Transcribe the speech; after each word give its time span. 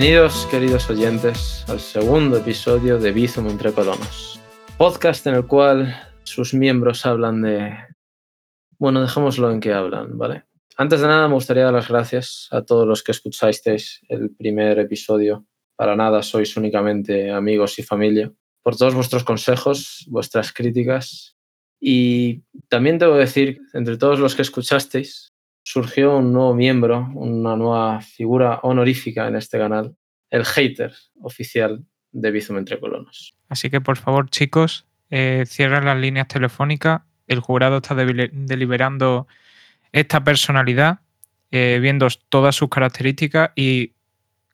Bienvenidos, 0.00 0.46
queridos 0.46 0.88
oyentes, 0.88 1.62
al 1.68 1.78
segundo 1.78 2.38
episodio 2.38 2.98
de 2.98 3.12
Bizum 3.12 3.48
entre 3.48 3.70
colonos, 3.70 4.40
podcast 4.78 5.26
en 5.26 5.34
el 5.34 5.46
cual 5.46 5.94
sus 6.22 6.54
miembros 6.54 7.04
hablan 7.04 7.42
de... 7.42 7.76
Bueno, 8.78 9.02
dejémoslo 9.02 9.50
en 9.50 9.60
que 9.60 9.74
hablan, 9.74 10.16
¿vale? 10.16 10.44
Antes 10.78 11.02
de 11.02 11.06
nada, 11.06 11.28
me 11.28 11.34
gustaría 11.34 11.64
dar 11.64 11.74
las 11.74 11.88
gracias 11.88 12.48
a 12.50 12.62
todos 12.62 12.88
los 12.88 13.02
que 13.02 13.12
escuchasteis 13.12 14.00
el 14.08 14.34
primer 14.34 14.78
episodio. 14.78 15.44
Para 15.76 15.94
nada, 15.94 16.22
sois 16.22 16.56
únicamente 16.56 17.30
amigos 17.30 17.78
y 17.78 17.82
familia. 17.82 18.32
Por 18.62 18.76
todos 18.76 18.94
vuestros 18.94 19.22
consejos, 19.22 20.06
vuestras 20.08 20.50
críticas. 20.50 21.36
Y 21.78 22.42
también 22.70 22.96
debo 22.96 23.16
decir, 23.16 23.60
entre 23.74 23.98
todos 23.98 24.18
los 24.18 24.34
que 24.34 24.40
escuchasteis, 24.40 25.34
surgió 25.72 26.16
un 26.16 26.32
nuevo 26.32 26.52
miembro, 26.52 27.08
una 27.14 27.54
nueva 27.54 28.00
figura 28.00 28.58
honorífica 28.62 29.28
en 29.28 29.36
este 29.36 29.56
canal, 29.56 29.94
el 30.28 30.44
hater 30.44 30.92
oficial 31.20 31.84
de 32.10 32.30
Bizum 32.32 32.58
entre 32.58 32.80
colonos. 32.80 33.36
Así 33.48 33.70
que 33.70 33.80
por 33.80 33.96
favor, 33.96 34.28
chicos, 34.30 34.86
eh, 35.10 35.44
cierren 35.46 35.84
las 35.84 35.96
líneas 35.96 36.26
telefónicas. 36.26 37.02
El 37.28 37.38
jurado 37.38 37.76
está 37.76 37.94
deliberando 37.94 39.28
esta 39.92 40.24
personalidad, 40.24 41.00
eh, 41.52 41.78
viendo 41.80 42.08
todas 42.28 42.56
sus 42.56 42.68
características 42.68 43.50
y 43.54 43.92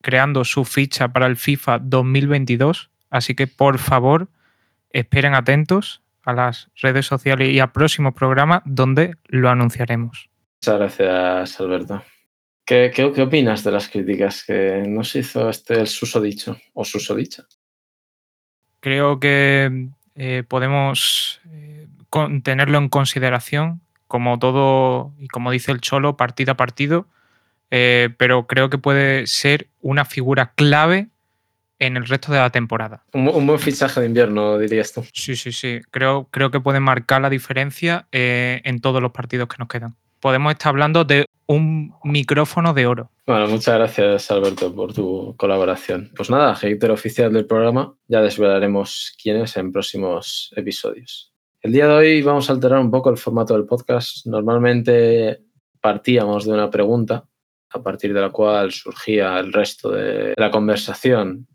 creando 0.03 0.45
su 0.45 0.67
ficha 0.67 1.09
para 1.09 1.27
el 1.27 1.37
FIFA 1.37 1.79
2022. 1.79 2.91
Así 3.09 3.35
que 3.35 3.47
por 3.47 3.79
favor, 3.79 4.29
esperen 4.91 5.35
atentos 5.35 6.03
a 6.25 6.35
las 6.35 6.69
redes 6.77 7.07
sociales 7.07 7.49
y 7.55 7.61
a 7.61 7.73
próximos 7.73 8.13
programas 8.13 8.61
donde 8.67 9.17
lo 9.29 9.49
anunciaremos. 9.49 10.29
Muchas 10.61 10.79
gracias, 10.79 11.61
Alberto. 11.61 12.03
¿Qué, 12.65 12.91
qué, 12.93 13.13
qué 13.13 13.23
opinas 13.23 13.63
de 13.63 13.71
las 13.71 13.89
críticas 13.89 14.43
que 14.45 14.83
nos 14.89 15.15
hizo 15.15 15.49
este 15.49 15.75
el 15.75 15.87
susodicho 15.87 16.57
o 16.75 16.85
susodicha? 16.85 17.47
Creo 18.81 19.21
que 19.21 19.89
eh, 20.17 20.43
podemos 20.49 21.41
eh, 21.53 21.87
tenerlo 22.43 22.79
en 22.79 22.89
consideración 22.89 23.83
como 24.09 24.39
todo, 24.39 25.13
y 25.19 25.29
como 25.29 25.51
dice 25.51 25.73
el 25.73 25.81
Cholo, 25.81 26.17
partido 26.17 26.53
a 26.53 26.57
partido, 26.57 27.07
eh, 27.71 28.11
pero 28.17 28.47
creo 28.47 28.71
que 28.71 28.79
puede 28.79 29.27
ser 29.27 29.69
una 29.81 30.05
figura 30.05 30.53
clave 30.55 31.09
en 31.79 31.97
el 31.97 32.07
resto 32.07 32.33
de 32.33 32.39
la 32.39 32.51
temporada. 32.51 33.05
Un, 33.13 33.29
un, 33.29 33.47
buen 33.47 33.59
fichaje 33.59 34.01
de 34.01 34.07
invierno, 34.07 34.59
dirías 34.59 34.93
tú. 34.93 35.05
Sí, 35.13 35.37
sí, 35.37 35.53
sí. 35.53 35.81
Creo, 35.91 36.29
creo 36.31 36.51
que 36.51 36.61
puede 36.61 36.81
marcar 36.81 37.21
la 37.21 37.29
diferencia 37.29 38.07
en 38.13 38.81
todos 38.81 39.03
los 39.03 39.13
partidos 39.13 39.49
que 39.49 39.57
nos 39.59 39.69
quedan. 39.69 39.97
Podemos 40.27 40.55
estar 40.55 40.71
hablando 40.71 41.05
de 41.05 41.25
un 41.47 41.95
micrófono 42.03 42.75
de 42.75 42.89
oro. 42.89 43.13
Bueno, 43.29 43.47
muchas 43.47 43.77
gracias, 43.77 44.29
Alberto, 44.33 44.75
por 44.75 44.93
tu 44.93 45.37
colaboración. 45.37 46.11
Pues 46.17 46.31
nada, 46.31 46.53
hater 46.57 46.91
oficial 46.91 47.33
del 47.33 47.47
programa, 47.47 47.97
ya 48.09 48.23
desvelaremos 48.23 49.17
quién 49.23 49.37
es 49.37 49.57
en 49.57 49.71
próximos 49.71 50.53
episodios. 50.57 51.33
El 51.61 51.71
día 51.71 51.87
de 51.87 51.95
hoy 51.95 52.23
vamos 52.23 52.51
a 52.51 52.55
alterar 52.55 52.81
un 52.81 52.91
poco 52.91 53.09
el 53.11 53.19
formato 53.19 53.55
del 53.55 53.67
podcast. 53.67 54.27
Normalmente 54.27 55.45
partíamos 55.81 56.45
de 56.45 56.55
una 56.55 56.69
pregunta 56.71 57.25
a 57.71 57.81
partir 57.81 58.13
de 58.13 58.21
la 58.21 58.31
cual 58.31 58.73
surgía 58.73 59.39
el 59.39 59.53
resto 59.53 59.93
de 59.93 60.35
la 60.37 60.51
conversación 60.51 61.47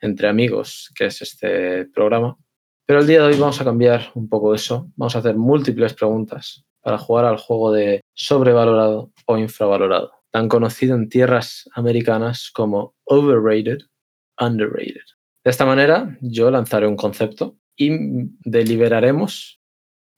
entre 0.00 0.28
amigos, 0.28 0.92
que 0.94 1.06
es 1.06 1.20
este 1.20 1.86
programa. 1.86 2.38
Pero 2.86 3.00
el 3.00 3.08
día 3.08 3.22
de 3.22 3.34
hoy 3.34 3.40
vamos 3.40 3.60
a 3.60 3.64
cambiar 3.64 4.12
un 4.14 4.28
poco 4.28 4.54
eso. 4.54 4.88
Vamos 4.94 5.16
a 5.16 5.18
hacer 5.18 5.34
múltiples 5.34 5.94
preguntas 5.94 6.64
para 6.80 6.98
jugar 6.98 7.24
al 7.24 7.38
juego 7.38 7.72
de 7.72 8.03
sobrevalorado 8.14 9.12
o 9.26 9.38
infravalorado, 9.38 10.12
tan 10.30 10.48
conocido 10.48 10.94
en 10.96 11.08
tierras 11.08 11.68
americanas 11.74 12.50
como 12.52 12.94
overrated, 13.04 13.78
underrated. 14.40 15.04
De 15.44 15.50
esta 15.50 15.66
manera, 15.66 16.16
yo 16.20 16.50
lanzaré 16.50 16.86
un 16.86 16.96
concepto 16.96 17.58
y 17.76 17.90
deliberaremos, 18.44 19.60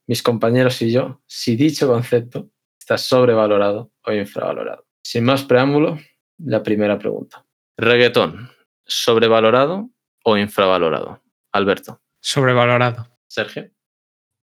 mis 0.07 0.23
compañeros 0.23 0.81
y 0.81 0.91
yo, 0.91 1.21
si 1.27 1.55
dicho 1.55 1.87
concepto 1.87 2.49
está 2.79 2.97
sobrevalorado 2.97 3.91
o 4.05 4.13
infravalorado. 4.13 4.85
Sin 5.03 5.25
más 5.25 5.43
preámbulo, 5.43 5.99
la 6.37 6.63
primera 6.63 6.97
pregunta. 6.97 7.45
Reggaetón, 7.77 8.49
¿sobrevalorado 8.85 9.89
o 10.23 10.37
infravalorado? 10.37 11.21
Alberto. 11.51 12.01
Sobrevalorado. 12.21 13.07
Sergio. 13.27 13.69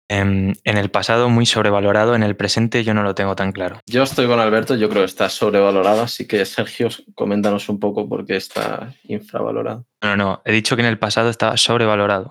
En, 0.09 0.55
en, 0.63 0.77
el 0.79 0.89
pasado 0.91 1.29
muy 1.29 1.47
sobrevalorado, 1.47 2.15
en 2.15 2.23
el 2.23 2.37
presente 2.37 2.85
yo 2.85 2.95
no 2.95 3.03
lo 3.03 3.17
tengo 3.17 3.35
tan 3.35 3.51
claro. 3.51 3.81
Yo 3.87 4.05
estoy 4.05 4.29
con 4.29 4.39
Alberto, 4.39 4.77
yo 4.77 4.89
creo 4.89 5.03
que 5.03 5.07
está 5.07 5.29
sobrevalorado, 5.29 6.03
así 6.03 6.29
que 6.29 6.45
Sergio, 6.45 6.89
coméntanos 7.15 7.69
un 7.69 7.81
poco 7.81 8.09
por 8.09 8.25
qué 8.25 8.37
está 8.37 8.95
infravalorado. 9.05 9.85
No, 10.03 10.17
no, 10.17 10.43
he 10.45 10.53
dicho 10.53 10.77
que 10.77 10.83
en 10.83 10.89
el 10.89 10.99
pasado 10.99 11.29
estaba 11.29 11.57
sobrevalorado. 11.57 12.27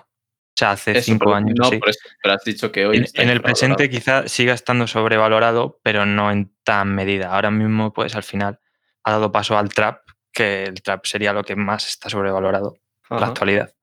O 0.55 0.57
sea, 0.57 0.71
hace 0.71 0.91
eso, 0.91 1.01
cinco 1.01 1.25
pero, 1.25 1.35
años. 1.35 1.53
No, 1.57 1.69
sí. 1.69 1.79
pero, 1.83 1.91
pero, 2.23 2.33
has 2.33 2.43
dicho 2.45 2.71
que 2.71 2.85
hoy. 2.85 2.97
En, 2.97 3.05
en 3.15 3.29
el 3.29 3.41
presente 3.41 3.89
quizá 3.89 4.25
siga 4.29 4.53
estando 4.53 4.87
sobrevalorado, 4.87 5.81
pero 5.83 6.05
no 6.05 6.31
en 6.31 6.55
tan 6.63 6.95
medida. 6.95 7.33
Ahora 7.33 7.51
mismo, 7.51 7.91
pues 7.91 8.15
al 8.15 8.23
final 8.23 8.59
ha 9.03 9.11
dado 9.11 9.33
paso 9.33 9.57
al 9.57 9.67
trap, 9.67 9.99
que 10.31 10.63
el 10.63 10.81
trap 10.81 11.05
sería 11.05 11.33
lo 11.33 11.43
que 11.43 11.57
más 11.57 11.87
está 11.87 12.09
sobrevalorado 12.09 12.77
en 13.09 13.19
la 13.19 13.27
actualidad. 13.27 13.74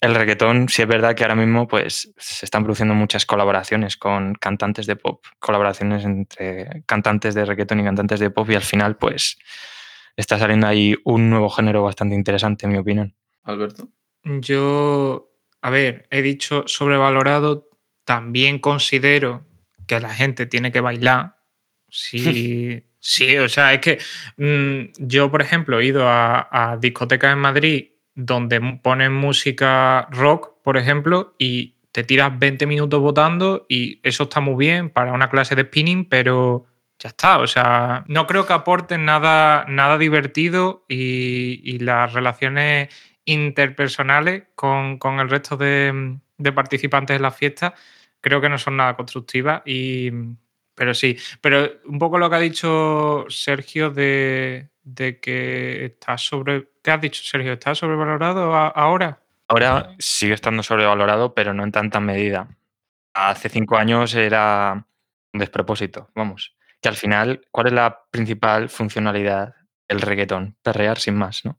El 0.00 0.14
reggaetón, 0.14 0.70
sí 0.70 0.80
es 0.80 0.88
verdad 0.88 1.14
que 1.14 1.24
ahora 1.24 1.34
mismo 1.34 1.68
pues, 1.68 2.10
se 2.16 2.46
están 2.46 2.64
produciendo 2.64 2.94
muchas 2.94 3.26
colaboraciones 3.26 3.98
con 3.98 4.34
cantantes 4.34 4.86
de 4.86 4.96
pop, 4.96 5.22
colaboraciones 5.38 6.06
entre 6.06 6.84
cantantes 6.86 7.34
de 7.34 7.44
reggaetón 7.44 7.80
y 7.80 7.84
cantantes 7.84 8.18
de 8.18 8.30
pop, 8.30 8.48
y 8.48 8.54
al 8.54 8.62
final, 8.62 8.96
pues, 8.96 9.36
está 10.16 10.38
saliendo 10.38 10.66
ahí 10.66 10.96
un 11.04 11.28
nuevo 11.28 11.50
género 11.50 11.82
bastante 11.82 12.14
interesante, 12.14 12.64
en 12.64 12.72
mi 12.72 12.78
opinión. 12.78 13.14
Alberto. 13.42 13.88
Yo, 14.24 15.34
a 15.60 15.68
ver, 15.68 16.06
he 16.10 16.22
dicho 16.22 16.64
sobrevalorado, 16.66 17.68
también 18.04 18.58
considero 18.58 19.46
que 19.86 20.00
la 20.00 20.14
gente 20.14 20.46
tiene 20.46 20.72
que 20.72 20.80
bailar. 20.80 21.36
Sí, 21.90 22.86
sí, 23.00 23.36
o 23.36 23.50
sea, 23.50 23.74
es 23.74 23.80
que 23.80 23.98
mmm, 24.38 24.92
yo, 24.96 25.30
por 25.30 25.42
ejemplo, 25.42 25.78
he 25.78 25.84
ido 25.84 26.08
a, 26.08 26.48
a 26.50 26.78
discotecas 26.78 27.34
en 27.34 27.38
Madrid 27.38 27.90
donde 28.14 28.60
ponen 28.82 29.12
música 29.12 30.08
rock, 30.10 30.54
por 30.62 30.76
ejemplo, 30.76 31.34
y 31.38 31.76
te 31.92 32.04
tiras 32.04 32.38
20 32.38 32.66
minutos 32.66 33.00
votando 33.00 33.66
y 33.68 34.00
eso 34.02 34.24
está 34.24 34.40
muy 34.40 34.56
bien 34.56 34.90
para 34.90 35.12
una 35.12 35.30
clase 35.30 35.54
de 35.54 35.62
spinning, 35.62 36.08
pero 36.08 36.66
ya 36.98 37.08
está. 37.08 37.38
O 37.38 37.46
sea, 37.46 38.04
no 38.06 38.26
creo 38.26 38.46
que 38.46 38.52
aporten 38.52 39.04
nada, 39.04 39.64
nada 39.68 39.98
divertido 39.98 40.84
y, 40.88 41.78
las 41.80 42.12
relaciones 42.12 42.88
interpersonales 43.24 44.44
con, 44.54 44.98
con 44.98 45.18
el 45.18 45.30
resto 45.30 45.56
de, 45.56 46.18
de, 46.36 46.52
participantes 46.52 47.16
en 47.16 47.22
la 47.22 47.30
fiesta 47.30 47.74
creo 48.20 48.40
que 48.40 48.48
no 48.48 48.58
son 48.58 48.76
nada 48.76 48.96
constructivas 48.96 49.62
y... 49.66 50.10
Pero 50.80 50.94
sí, 50.94 51.18
pero 51.42 51.72
un 51.84 51.98
poco 51.98 52.16
lo 52.16 52.30
que 52.30 52.36
ha 52.36 52.40
dicho 52.40 53.26
Sergio 53.28 53.90
de, 53.90 54.70
de 54.82 55.20
que 55.20 55.84
está 55.84 56.16
sobre. 56.16 56.70
¿Qué 56.82 56.90
has 56.90 57.02
dicho, 57.02 57.22
Sergio? 57.22 57.52
¿Está 57.52 57.74
sobrevalorado 57.74 58.54
ahora? 58.54 59.20
Ahora 59.46 59.94
sigue 59.98 60.32
estando 60.32 60.62
sobrevalorado, 60.62 61.34
pero 61.34 61.52
no 61.52 61.64
en 61.64 61.70
tanta 61.70 62.00
medida. 62.00 62.56
Hace 63.12 63.50
cinco 63.50 63.76
años 63.76 64.14
era 64.14 64.86
un 65.34 65.40
despropósito, 65.40 66.08
vamos. 66.14 66.56
Que 66.80 66.88
al 66.88 66.96
final, 66.96 67.42
¿cuál 67.50 67.66
es 67.66 67.72
la 67.74 68.04
principal 68.10 68.70
funcionalidad 68.70 69.56
del 69.86 70.00
reggaetón? 70.00 70.56
Perrear 70.62 70.98
sin 70.98 71.14
más, 71.14 71.44
¿no? 71.44 71.58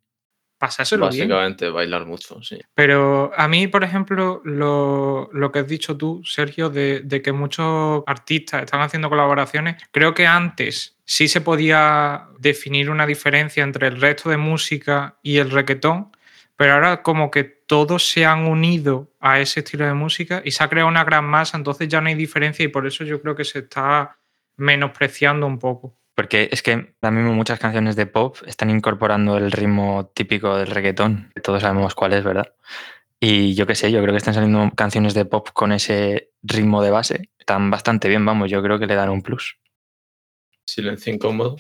Pasárselo 0.62 1.08
Básicamente 1.08 1.66
bien. 1.66 1.74
bailar 1.74 2.06
mucho, 2.06 2.40
sí. 2.44 2.60
Pero 2.76 3.32
a 3.36 3.48
mí, 3.48 3.66
por 3.68 3.84
ejemplo, 3.84 4.44
lo, 4.46 5.28
lo 5.34 5.52
que 5.52 5.58
has 5.58 5.68
dicho 5.68 5.98
tú, 5.98 6.22
Sergio, 6.24 6.70
de, 6.70 7.00
de, 7.00 7.24
que 7.24 7.32
muchos 7.32 8.04
artistas 8.06 8.66
están 8.66 8.82
haciendo 8.82 9.10
colaboraciones, 9.10 9.82
creo 9.90 10.14
que 10.14 10.28
antes 10.28 11.00
sí 11.04 11.28
se 11.28 11.42
podía 11.42 12.28
definir 12.38 12.92
una 12.92 13.08
diferencia 13.08 13.64
entre 13.64 13.88
el 13.88 14.00
resto 14.00 14.30
de 14.30 14.38
música 14.38 15.18
y 15.24 15.38
el 15.38 15.50
reggaetón, 15.50 16.16
pero 16.56 16.74
ahora 16.74 17.02
como 17.02 17.32
que 17.32 17.44
todos 17.44 18.08
se 18.08 18.28
han 18.28 18.46
unido 18.46 19.12
a 19.20 19.40
ese 19.40 19.62
estilo 19.62 19.88
de 19.88 19.96
música 19.96 20.44
y 20.46 20.52
se 20.52 20.64
ha 20.64 20.70
creado 20.70 20.90
una 20.90 21.04
gran 21.04 21.26
masa, 21.26 21.58
entonces 21.58 21.88
ya 21.88 22.02
no 22.02 22.10
hay 22.10 22.14
diferencia 22.14 22.64
y 22.64 22.68
por 22.68 22.86
eso 22.86 23.04
yo 23.04 23.20
creo 23.20 23.36
que 23.36 23.46
se 23.46 23.58
está 23.60 24.20
menospreciando 24.58 25.48
un 25.48 25.58
poco. 25.58 25.98
Porque 26.16 26.50
es 26.52 26.62
que 26.62 26.94
ahora 27.02 27.16
mismo 27.16 27.34
muchas 27.34 27.60
canciones 27.60 27.96
de 27.96 28.06
pop 28.06 28.38
están 28.46 28.70
incorporando 28.70 29.38
el 29.38 29.52
ritmo 29.52 30.12
típico 30.14 30.58
del 30.58 30.68
reggaetón, 30.68 31.32
que 31.34 31.42
todos 31.42 31.62
sabemos 31.62 31.96
cuál 31.96 32.14
es, 32.14 32.24
¿verdad? 32.24 32.54
Y 33.20 33.54
yo 33.54 33.68
qué 33.68 33.76
sé, 33.76 33.92
yo 33.92 34.02
creo 34.02 34.14
que 34.14 34.18
están 34.18 34.34
saliendo 34.34 34.72
canciones 34.76 35.14
de 35.14 35.26
pop 35.26 35.50
con 35.54 35.72
ese 35.72 36.32
ritmo 36.42 36.82
de 36.82 36.90
base. 36.90 37.30
Están 37.38 37.70
bastante 37.70 38.10
bien, 38.10 38.26
vamos, 38.26 38.50
yo 38.50 38.64
creo 38.64 38.80
que 38.80 38.88
le 38.88 38.96
dan 38.96 39.10
un 39.10 39.22
plus. 39.22 39.58
Silencio 40.66 41.14
incómodo. 41.14 41.58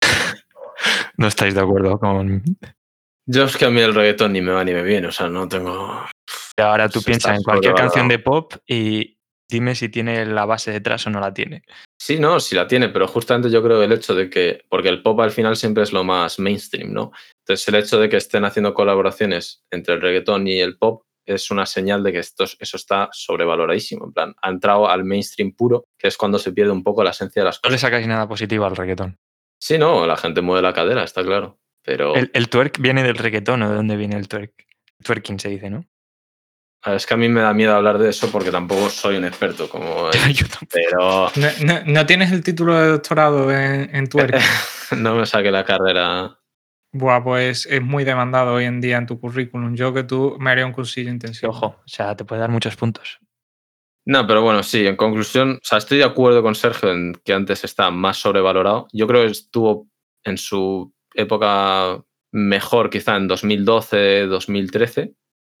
no 1.16 1.26
estáis 1.26 1.54
de 1.54 1.60
acuerdo 1.60 1.98
con. 1.98 2.42
Yo 3.26 3.44
es 3.44 3.56
que 3.56 3.64
a 3.64 3.70
mí 3.70 3.80
el 3.80 3.94
reggaetón 3.94 4.32
ni 4.32 4.40
me 4.40 4.52
va 4.52 4.62
ni 4.62 4.72
me 4.72 4.82
viene, 4.82 5.08
o 5.08 5.12
sea, 5.12 5.28
no 5.28 5.48
tengo. 5.48 6.06
Y 6.56 6.62
ahora 6.62 6.88
tú 6.88 7.02
piensas 7.02 7.36
en 7.36 7.42
cualquier 7.42 7.74
canción 7.74 8.06
de 8.06 8.20
pop 8.20 8.54
y 8.66 9.18
dime 9.48 9.74
si 9.74 9.88
tiene 9.88 10.24
la 10.24 10.44
base 10.44 10.70
detrás 10.70 11.06
o 11.06 11.10
no 11.10 11.18
la 11.18 11.34
tiene. 11.34 11.62
Sí, 11.98 12.18
no, 12.18 12.40
sí 12.40 12.54
la 12.54 12.66
tiene, 12.66 12.88
pero 12.90 13.08
justamente 13.08 13.50
yo 13.50 13.62
creo 13.62 13.82
el 13.82 13.90
hecho 13.92 14.14
de 14.14 14.28
que, 14.28 14.64
porque 14.68 14.88
el 14.90 15.02
pop 15.02 15.18
al 15.20 15.30
final 15.30 15.56
siempre 15.56 15.82
es 15.82 15.92
lo 15.92 16.04
más 16.04 16.38
mainstream, 16.38 16.92
¿no? 16.92 17.10
Entonces 17.40 17.66
el 17.68 17.74
hecho 17.76 17.98
de 17.98 18.08
que 18.08 18.16
estén 18.18 18.44
haciendo 18.44 18.74
colaboraciones 18.74 19.64
entre 19.70 19.94
el 19.94 20.00
reggaetón 20.02 20.46
y 20.46 20.60
el 20.60 20.76
pop 20.76 21.02
es 21.24 21.50
una 21.50 21.66
señal 21.66 22.02
de 22.04 22.12
que 22.12 22.18
esto, 22.18 22.44
eso 22.44 22.76
está 22.76 23.08
sobrevaloradísimo. 23.12 24.04
En 24.06 24.12
plan, 24.12 24.34
ha 24.42 24.50
entrado 24.50 24.88
al 24.88 25.04
mainstream 25.04 25.52
puro, 25.52 25.84
que 25.98 26.08
es 26.08 26.16
cuando 26.16 26.38
se 26.38 26.52
pierde 26.52 26.70
un 26.70 26.84
poco 26.84 27.02
la 27.02 27.10
esencia 27.10 27.42
de 27.42 27.46
las 27.46 27.56
No 27.64 27.70
le 27.70 27.74
cosas. 27.76 27.80
sacáis 27.80 28.06
nada 28.06 28.28
positivo 28.28 28.64
al 28.66 28.76
reggaetón. 28.76 29.16
Sí, 29.58 29.78
no, 29.78 30.06
la 30.06 30.16
gente 30.16 30.42
mueve 30.42 30.62
la 30.62 30.72
cadera, 30.74 31.02
está 31.02 31.24
claro. 31.24 31.58
Pero 31.82 32.14
El, 32.14 32.30
el 32.34 32.48
twerk 32.48 32.78
viene 32.78 33.02
del 33.02 33.16
reggaetón, 33.16 33.62
¿o 33.62 33.70
de 33.70 33.76
dónde 33.76 33.96
viene 33.96 34.16
el 34.16 34.28
twerk? 34.28 34.52
Twerking 35.02 35.38
se 35.40 35.48
dice, 35.48 35.70
¿no? 35.70 35.84
A 36.82 36.90
ver, 36.90 36.96
es 36.98 37.06
que 37.06 37.14
a 37.14 37.16
mí 37.16 37.28
me 37.28 37.40
da 37.40 37.52
miedo 37.52 37.74
hablar 37.74 37.98
de 37.98 38.10
eso 38.10 38.30
porque 38.30 38.50
tampoco 38.50 38.88
soy 38.90 39.16
un 39.16 39.24
experto 39.24 39.68
como 39.68 40.10
Yo 40.32 40.46
pero 40.70 41.30
No, 41.36 41.48
no- 41.64 41.84
no 41.84 42.06
tienes 42.06 42.30
el 42.32 42.42
título 42.42 42.74
de 42.80 42.88
doctorado 42.88 43.50
en, 43.52 43.94
en 43.94 44.08
twerk. 44.08 44.36
no 44.96 45.16
me 45.16 45.26
saqué 45.26 45.50
la 45.50 45.64
carrera. 45.64 46.38
Buah, 46.92 47.22
pues 47.22 47.66
es 47.66 47.82
muy 47.82 48.04
demandado 48.04 48.54
hoy 48.54 48.64
en 48.64 48.80
día 48.80 48.96
en 48.98 49.06
tu 49.06 49.20
currículum. 49.20 49.74
Yo 49.74 49.92
que 49.92 50.04
tú 50.04 50.36
me 50.38 50.50
haría 50.50 50.64
un 50.64 50.72
cursillo 50.72 51.10
intensivo. 51.10 51.50
ojo, 51.52 51.66
o 51.66 51.88
sea, 51.88 52.16
te 52.16 52.24
puede 52.24 52.40
dar 52.40 52.50
muchos 52.50 52.76
puntos. 52.76 53.18
No, 54.06 54.24
pero 54.26 54.40
bueno, 54.42 54.62
sí, 54.62 54.86
en 54.86 54.94
conclusión, 54.96 55.54
o 55.56 55.64
sea, 55.64 55.78
estoy 55.78 55.98
de 55.98 56.04
acuerdo 56.04 56.40
con 56.40 56.54
Sergio 56.54 56.92
en 56.92 57.14
que 57.24 57.32
antes 57.32 57.64
está 57.64 57.90
más 57.90 58.18
sobrevalorado. 58.18 58.86
Yo 58.92 59.06
creo 59.08 59.24
que 59.24 59.32
estuvo 59.32 59.88
en 60.24 60.38
su 60.38 60.94
época 61.12 62.00
mejor 62.32 62.88
quizá 62.88 63.16
en 63.16 63.26
2012, 63.26 64.26
2013. 64.26 65.12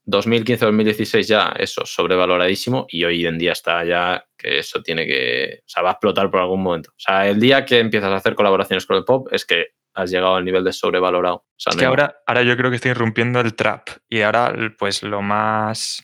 2015, 0.06 0.64
2016 0.66 1.26
ya 1.28 1.52
eso, 1.58 1.84
sobrevaloradísimo 1.84 2.86
y 2.88 3.04
hoy 3.04 3.26
en 3.26 3.38
día 3.38 3.52
está 3.52 3.84
ya 3.84 4.24
que 4.38 4.60
eso 4.60 4.80
tiene 4.82 5.06
que, 5.06 5.58
o 5.60 5.68
sea, 5.68 5.82
va 5.82 5.90
a 5.90 5.92
explotar 5.92 6.30
por 6.30 6.40
algún 6.40 6.62
momento. 6.62 6.90
O 6.90 6.98
sea, 6.98 7.28
el 7.28 7.40
día 7.40 7.64
que 7.64 7.80
empiezas 7.80 8.10
a 8.12 8.16
hacer 8.16 8.34
colaboraciones 8.34 8.86
con 8.86 8.96
el 8.96 9.04
pop 9.04 9.28
es 9.32 9.44
que 9.44 9.66
has 9.94 10.10
llegado 10.10 10.36
al 10.36 10.44
nivel 10.44 10.62
de 10.62 10.72
sobrevalorado. 10.72 11.36
O 11.36 11.44
sea, 11.56 11.70
Es 11.70 11.76
no 11.76 11.80
que 11.80 11.86
ahora, 11.86 12.16
ahora 12.26 12.42
yo 12.42 12.56
creo 12.56 12.70
que 12.70 12.76
estoy 12.76 12.92
irrumpiendo 12.92 13.40
el 13.40 13.54
trap 13.54 13.88
y 14.08 14.20
ahora 14.22 14.54
pues 14.78 15.02
lo 15.02 15.22
más... 15.22 16.02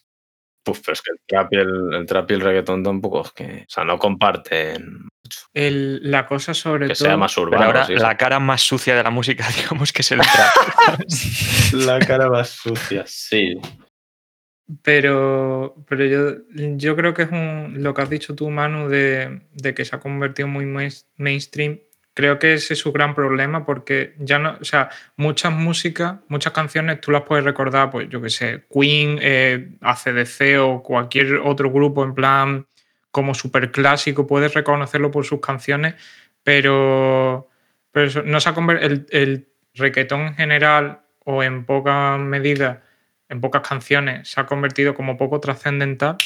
Puf, 0.65 0.81
pero 0.85 0.93
es 0.93 1.03
que 1.03 1.11
el 1.11 1.19
trap 1.27 1.53
y 1.53 1.57
el, 1.57 1.95
el 1.95 2.07
trap 2.07 2.31
y 2.31 2.35
el 2.35 2.41
reggaetón 2.41 2.85
tampoco 2.85 3.23
es 3.23 3.33
que, 3.33 3.45
o 3.45 3.65
sea, 3.69 3.83
no 3.85 3.99
comparten 3.99 5.09
El- 5.53 6.09
la 6.09 6.25
cosa 6.25 6.55
sobre 6.55 6.87
que 6.87 6.95
todo. 6.95 7.05
sea 7.05 7.17
más 7.17 7.37
urbano. 7.37 7.65
ahora 7.65 7.85
sí, 7.85 7.95
la 7.97 8.17
cara 8.17 8.39
más 8.39 8.63
sucia 8.63 8.95
de 8.95 9.03
la 9.03 9.11
música, 9.11 9.45
digamos 9.57 9.93
que 9.93 10.03
es 10.03 10.13
el 10.13 10.21
trap. 10.23 11.01
La 11.73 11.99
cara 11.99 12.31
más 12.31 12.51
sucia, 12.51 13.03
sí. 13.07 13.55
Pero, 14.83 15.75
pero 15.89 16.05
yo, 16.07 16.37
yo 16.55 16.97
creo 16.97 17.13
que 17.15 17.23
es 17.23 17.31
un, 17.31 17.75
lo 17.83 17.93
que 17.95 18.03
has 18.03 18.11
dicho 18.11 18.35
tú, 18.35 18.49
Manu, 18.51 18.89
de, 18.89 19.43
de 19.53 19.75
que 19.75 19.85
se 19.85 19.97
ha 19.97 20.01
convertido 20.01 20.49
muy 20.49 20.65
main- 20.67 20.93
mainstream. 21.17 21.81
Creo 22.15 22.39
que 22.39 22.55
ese 22.55 22.75
es 22.75 22.81
su 22.81 22.93
gran 22.93 23.15
problema 23.15 23.65
porque 23.65 24.15
ya 24.19 24.39
no, 24.39 24.57
o 24.61 24.65
sea, 24.65 24.91
muchas 25.17 25.53
músicas, 25.53 26.17
muchas 26.29 26.53
canciones 26.53 27.01
tú 27.01 27.11
las 27.11 27.23
puedes 27.23 27.45
recordar, 27.45 27.91
pues 27.91 28.09
yo 28.09 28.21
qué 28.21 28.29
sé, 28.31 28.65
Queen, 28.73 29.19
eh, 29.21 29.77
ACDC 29.81 30.59
o 30.61 30.83
cualquier 30.83 31.37
otro 31.37 31.71
grupo 31.71 32.05
en 32.05 32.15
plan 32.15 32.67
como 33.11 33.35
súper 33.35 33.71
clásico, 33.73 34.27
puedes 34.27 34.55
reconocerlo 34.55 35.11
por 35.11 35.25
sus 35.25 35.41
canciones, 35.41 35.95
pero, 36.43 37.49
pero 37.93 38.23
no 38.25 38.41
se 38.41 38.49
ha 38.49 38.55
conver- 38.55 38.81
el, 38.83 39.07
el 39.11 39.49
reggaetón 39.75 40.21
en 40.23 40.35
general 40.35 41.01
o 41.25 41.43
en 41.43 41.65
poca 41.65 42.17
medida 42.19 42.83
en 43.33 43.41
pocas 43.41 43.67
canciones 43.67 44.29
se 44.31 44.41
ha 44.41 44.47
convertido 44.47 44.95
como 44.95 45.17
poco 45.17 45.41
trascendental. 45.41 46.17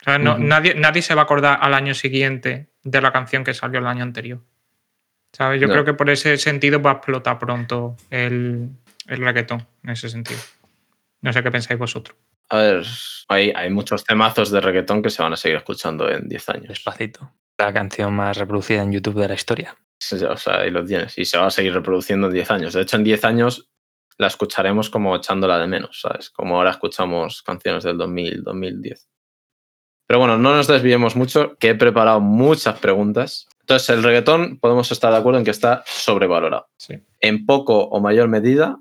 O 0.00 0.04
sea, 0.04 0.18
no- 0.18 0.38
nadie, 0.38 0.74
nadie 0.74 1.00
se 1.02 1.14
va 1.14 1.22
a 1.22 1.24
acordar 1.24 1.58
al 1.62 1.72
año 1.74 1.94
siguiente 1.94 2.68
de 2.82 3.00
la 3.00 3.10
canción 3.12 3.42
que 3.44 3.54
salió 3.54 3.80
el 3.80 3.86
año 3.86 4.02
anterior. 4.02 4.40
¿Sabes? 5.32 5.60
Yo 5.60 5.66
No. 5.66 5.72
creo 5.72 5.84
que 5.84 5.94
por 5.94 6.10
ese 6.10 6.36
sentido 6.36 6.80
va 6.80 6.90
a 6.90 6.94
explotar 6.94 7.38
pronto 7.38 7.96
el, 8.10 8.68
el 9.08 9.18
reggaetón, 9.24 9.66
en 9.82 9.90
ese 9.90 10.08
sentido. 10.08 10.38
No 11.22 11.32
sé 11.32 11.42
qué 11.42 11.50
pensáis 11.50 11.78
vosotros. 11.80 12.16
A 12.50 12.58
ver, 12.58 12.84
hay, 13.28 13.50
hay 13.56 13.70
muchos 13.70 14.04
temazos 14.04 14.50
de 14.50 14.60
reggaetón 14.60 15.02
que 15.02 15.08
se 15.10 15.22
van 15.22 15.32
a 15.32 15.36
seguir 15.36 15.56
escuchando 15.56 16.08
en 16.10 16.28
10 16.28 16.48
años. 16.50 16.68
Despacito. 16.68 17.32
La 17.58 17.72
canción 17.72 18.12
más 18.14 18.36
reproducida 18.36 18.82
en 18.82 18.92
YouTube 18.92 19.18
de 19.20 19.28
la 19.28 19.34
historia. 19.34 19.74
Sí, 19.98 20.16
O 20.24 20.36
sea, 20.36 20.58
ahí 20.60 20.70
lo 20.70 20.84
tienes. 20.84 21.16
Y 21.18 21.24
se 21.24 21.38
va 21.38 21.46
a 21.46 21.50
seguir 21.50 21.72
reproduciendo 21.72 22.26
en 22.26 22.34
10 22.34 22.50
años. 22.50 22.74
De 22.74 22.82
hecho, 22.82 22.96
en 22.96 23.04
10 23.04 23.24
años 23.24 23.70
la 24.18 24.28
escucharemos 24.28 24.90
como 24.90 25.16
echándola 25.16 25.58
de 25.58 25.66
menos, 25.66 26.00
¿sabes? 26.00 26.30
Como 26.30 26.56
ahora 26.56 26.70
escuchamos 26.70 27.42
canciones 27.42 27.84
del 27.84 27.98
2000, 27.98 28.42
2010. 28.44 29.08
Pero 30.06 30.18
bueno, 30.18 30.36
no 30.38 30.54
nos 30.54 30.66
desviemos 30.66 31.16
mucho, 31.16 31.56
que 31.58 31.70
he 31.70 31.74
preparado 31.74 32.20
muchas 32.20 32.78
preguntas. 32.78 33.48
Entonces, 33.60 33.88
el 33.90 34.02
reggaetón 34.02 34.58
podemos 34.58 34.92
estar 34.92 35.10
de 35.10 35.18
acuerdo 35.18 35.38
en 35.38 35.44
que 35.44 35.50
está 35.50 35.82
sobrevalorado. 35.86 36.68
Sí. 36.76 37.02
En 37.20 37.46
poco 37.46 37.84
o 37.84 38.00
mayor 38.00 38.28
medida, 38.28 38.78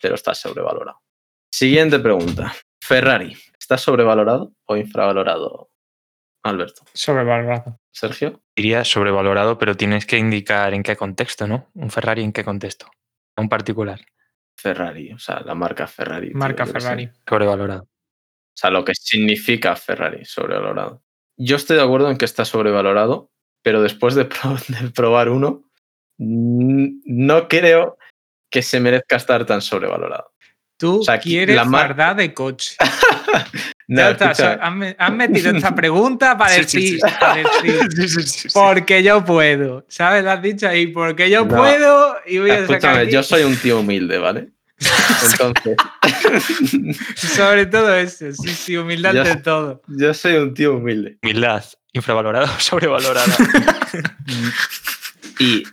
pero 0.00 0.14
está 0.14 0.34
sobrevalorado. 0.34 1.00
Siguiente 1.50 1.98
pregunta. 1.98 2.54
Ferrari, 2.82 3.36
¿está 3.58 3.78
sobrevalorado 3.78 4.52
o 4.66 4.76
infravalorado? 4.76 5.70
Alberto. 6.42 6.82
Sobrevalorado. 6.94 7.80
Sergio. 7.90 8.42
Diría 8.56 8.84
sobrevalorado, 8.84 9.58
pero 9.58 9.76
tienes 9.76 10.06
que 10.06 10.18
indicar 10.18 10.74
en 10.74 10.82
qué 10.82 10.96
contexto, 10.96 11.46
¿no? 11.46 11.68
Un 11.74 11.90
Ferrari 11.90 12.22
en 12.22 12.32
qué 12.32 12.44
contexto. 12.44 12.90
Un 13.36 13.48
particular. 13.48 14.00
Ferrari, 14.60 15.12
o 15.12 15.18
sea, 15.18 15.40
la 15.40 15.54
marca 15.54 15.86
Ferrari. 15.86 16.30
Marca. 16.34 16.66
Ferrari. 16.66 17.08
Sobrevalorado. 17.28 17.82
O 17.82 18.56
sea, 18.60 18.70
lo 18.70 18.84
que 18.84 18.94
significa 18.94 19.74
Ferrari 19.76 20.24
sobrevalorado. 20.24 21.02
Yo 21.36 21.56
estoy 21.56 21.76
de 21.76 21.82
acuerdo 21.82 22.10
en 22.10 22.18
que 22.18 22.26
está 22.26 22.44
sobrevalorado, 22.44 23.30
pero 23.62 23.80
después 23.82 24.14
de, 24.14 24.26
pro- 24.26 24.56
de 24.68 24.90
probar 24.90 25.28
uno, 25.30 25.64
no 26.18 27.48
creo 27.48 27.96
que 28.50 28.62
se 28.62 28.80
merezca 28.80 29.16
estar 29.16 29.46
tan 29.46 29.62
sobrevalorado. 29.62 30.32
Tú 30.76 31.00
O 31.00 31.04
sea, 31.04 31.18
quieres 31.20 31.56
la 31.56 31.64
fardar 31.64 32.16
de 32.16 32.34
coche. 32.34 32.76
No, 33.92 34.08
está, 34.10 35.10
metido 35.10 35.50
esta 35.50 35.74
pregunta 35.74 36.38
para 36.38 36.54
Sí, 36.54 36.64
sí, 36.64 36.78
decir, 36.78 37.00
sí. 37.00 37.14
para 37.18 37.34
decir, 37.42 38.50
porque 38.54 39.02
yo 39.02 39.24
puedo. 39.24 39.84
¿Sabes? 39.88 40.22
Lo 40.22 40.30
has 40.30 40.40
dicho 40.42 40.68
ahí, 40.68 40.86
porque 40.86 41.28
yo 41.28 41.44
No. 41.44 41.56
puedo 41.56 42.16
y 42.24 42.38
voy 42.38 42.50
a 42.52 42.66
sacar 42.68 42.98
aquí- 42.98 43.10
yo 43.10 43.22
soy 43.24 43.42
un 43.42 43.56
tío 43.56 43.80
humilde, 43.80 44.18
¿vale? 44.18 44.50
Entonces, 45.32 45.76
Sobre 47.16 47.66
todo 47.66 47.94
eso, 47.96 48.32
sí, 48.32 48.48
sí, 48.50 48.76
humildad 48.76 49.12
Yo- 49.12 49.24
de 49.24 49.36
todo. 49.36 49.82
yo 49.88 50.14
soy 50.14 50.36
un 50.36 50.54
tío 50.54 50.76
humilde. 50.76 51.18
Humildad. 51.22 51.64
Infravalorado 51.92 52.46
o 52.46 52.60
sobrevalorada. 52.60 53.34
Y 55.40 55.64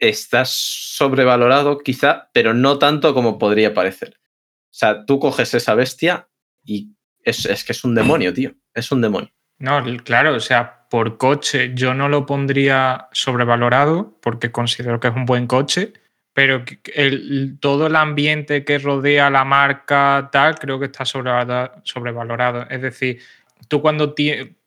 está 0.00 0.42
sobrevalorado 0.44 1.78
quizá, 1.78 2.28
pero 2.32 2.52
no 2.54 2.78
tanto 2.78 3.14
como 3.14 3.38
podría 3.38 3.72
parecer. 3.74 4.16
O 4.18 4.76
sea, 4.76 5.04
tú 5.06 5.20
coges 5.20 5.54
esa 5.54 5.74
bestia 5.76 6.28
y 6.64 6.93
es, 7.24 7.46
es 7.46 7.64
que 7.64 7.72
es 7.72 7.84
un 7.84 7.94
demonio, 7.94 8.32
tío. 8.32 8.52
Es 8.74 8.90
un 8.92 9.00
demonio. 9.00 9.30
No, 9.58 9.82
claro, 10.04 10.34
o 10.34 10.40
sea, 10.40 10.86
por 10.90 11.16
coche 11.16 11.72
yo 11.74 11.94
no 11.94 12.08
lo 12.08 12.26
pondría 12.26 13.08
sobrevalorado 13.12 14.18
porque 14.20 14.50
considero 14.52 15.00
que 15.00 15.08
es 15.08 15.14
un 15.14 15.26
buen 15.26 15.46
coche, 15.46 15.92
pero 16.32 16.64
el- 16.94 17.58
todo 17.60 17.86
el 17.86 17.96
ambiente 17.96 18.64
que 18.64 18.78
rodea 18.78 19.30
la 19.30 19.44
marca 19.44 20.28
tal 20.32 20.58
creo 20.58 20.78
que 20.80 20.86
está 20.86 21.04
sobrevalorado. 21.04 22.66
Es 22.68 22.82
decir, 22.82 23.20
tú 23.68 23.80
cuando 23.80 24.14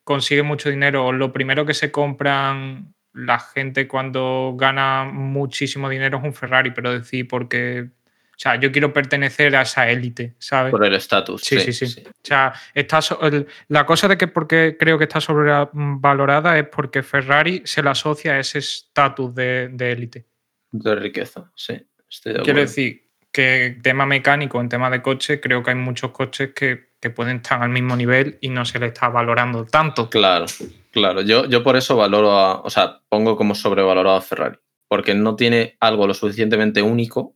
consigues 0.04 0.46
mucho 0.46 0.70
dinero, 0.70 1.12
lo 1.12 1.34
primero 1.34 1.66
que 1.66 1.74
se 1.74 1.92
compran 1.92 2.94
la 3.14 3.40
gente 3.40 3.88
cuando 3.88 4.54
gana 4.58 5.04
muchísimo 5.12 5.90
dinero 5.90 6.20
es 6.20 6.24
un 6.24 6.34
Ferrari, 6.34 6.72
pero 6.72 6.94
decir 6.94 7.28
porque, 7.28 7.90
o 8.38 8.40
sea, 8.40 8.56
yo 8.60 8.72
quiero 8.72 8.94
pertenecer 8.94 9.56
a 9.56 9.64
esa 9.64 9.90
élite, 9.90 10.36
¿sabes? 10.38 10.70
Por 10.70 10.86
el 10.86 10.94
estatus. 10.94 11.42
Sí, 11.42 11.60
sí, 11.60 11.74
sí. 11.74 12.04
O 12.06 12.12
sea, 12.22 12.54
está 12.72 13.02
so- 13.02 13.20
la 13.68 13.84
cosa 13.88 14.08
de 14.08 14.16
que 14.16 14.28
porque 14.28 14.78
creo 14.80 15.00
que 15.00 15.06
está 15.06 15.20
sobrevalorada 15.20 16.60
es 16.60 16.68
porque 16.68 17.02
Ferrari 17.02 17.64
se 17.66 17.82
le 17.82 17.90
asocia 17.90 18.34
a 18.34 18.40
ese 18.40 18.60
estatus 18.60 19.34
de 19.34 19.70
de 19.70 19.92
élite. 19.92 20.26
De 20.72 20.96
riqueza, 20.96 21.52
sí. 21.56 21.84
Estoy 22.08 22.34
de 22.34 22.42
Quiero 22.44 22.60
decir 22.60 23.10
que 23.32 23.66
en 23.66 23.82
tema 23.82 24.06
mecánico, 24.06 24.62
en 24.62 24.70
tema 24.70 24.92
de 24.92 25.02
coche, 25.02 25.40
creo 25.40 25.64
que 25.64 25.72
hay 25.72 25.76
muchos 25.76 26.12
coches 26.12 26.52
que, 26.54 26.92
que 27.02 27.10
pueden 27.10 27.38
estar 27.38 27.64
al 27.64 27.70
mismo 27.70 27.96
nivel 27.96 28.38
y 28.42 28.50
no 28.50 28.66
se 28.66 28.78
le 28.78 28.86
está 28.88 29.10
valorando 29.10 29.66
tanto. 29.66 30.12
Claro, 30.12 30.46
claro. 30.92 31.22
Yo, 31.22 31.46
yo 31.46 31.64
por 31.64 31.76
eso 31.76 31.98
valoro 31.98 32.32
a. 32.34 32.62
O 32.62 32.70
sea, 32.70 33.02
pongo 33.10 33.36
como 33.36 33.56
sobrevalorado 33.56 34.16
a 34.16 34.22
Ferrari. 34.22 34.58
Porque 34.88 35.16
no 35.16 35.36
tiene 35.36 35.76
algo 35.80 36.08
lo 36.08 36.14
suficientemente 36.14 36.82
único 36.82 37.34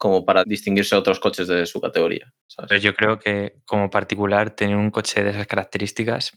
como 0.00 0.24
para 0.24 0.44
distinguirse 0.44 0.94
de 0.94 1.00
otros 1.00 1.20
coches 1.20 1.46
de 1.46 1.66
su 1.66 1.78
categoría. 1.78 2.32
¿sabes? 2.46 2.70
Pero 2.70 2.80
yo 2.80 2.94
creo 2.94 3.18
que 3.18 3.56
como 3.66 3.90
particular 3.90 4.48
tener 4.50 4.74
un 4.76 4.90
coche 4.90 5.22
de 5.22 5.30
esas 5.30 5.46
características, 5.46 6.32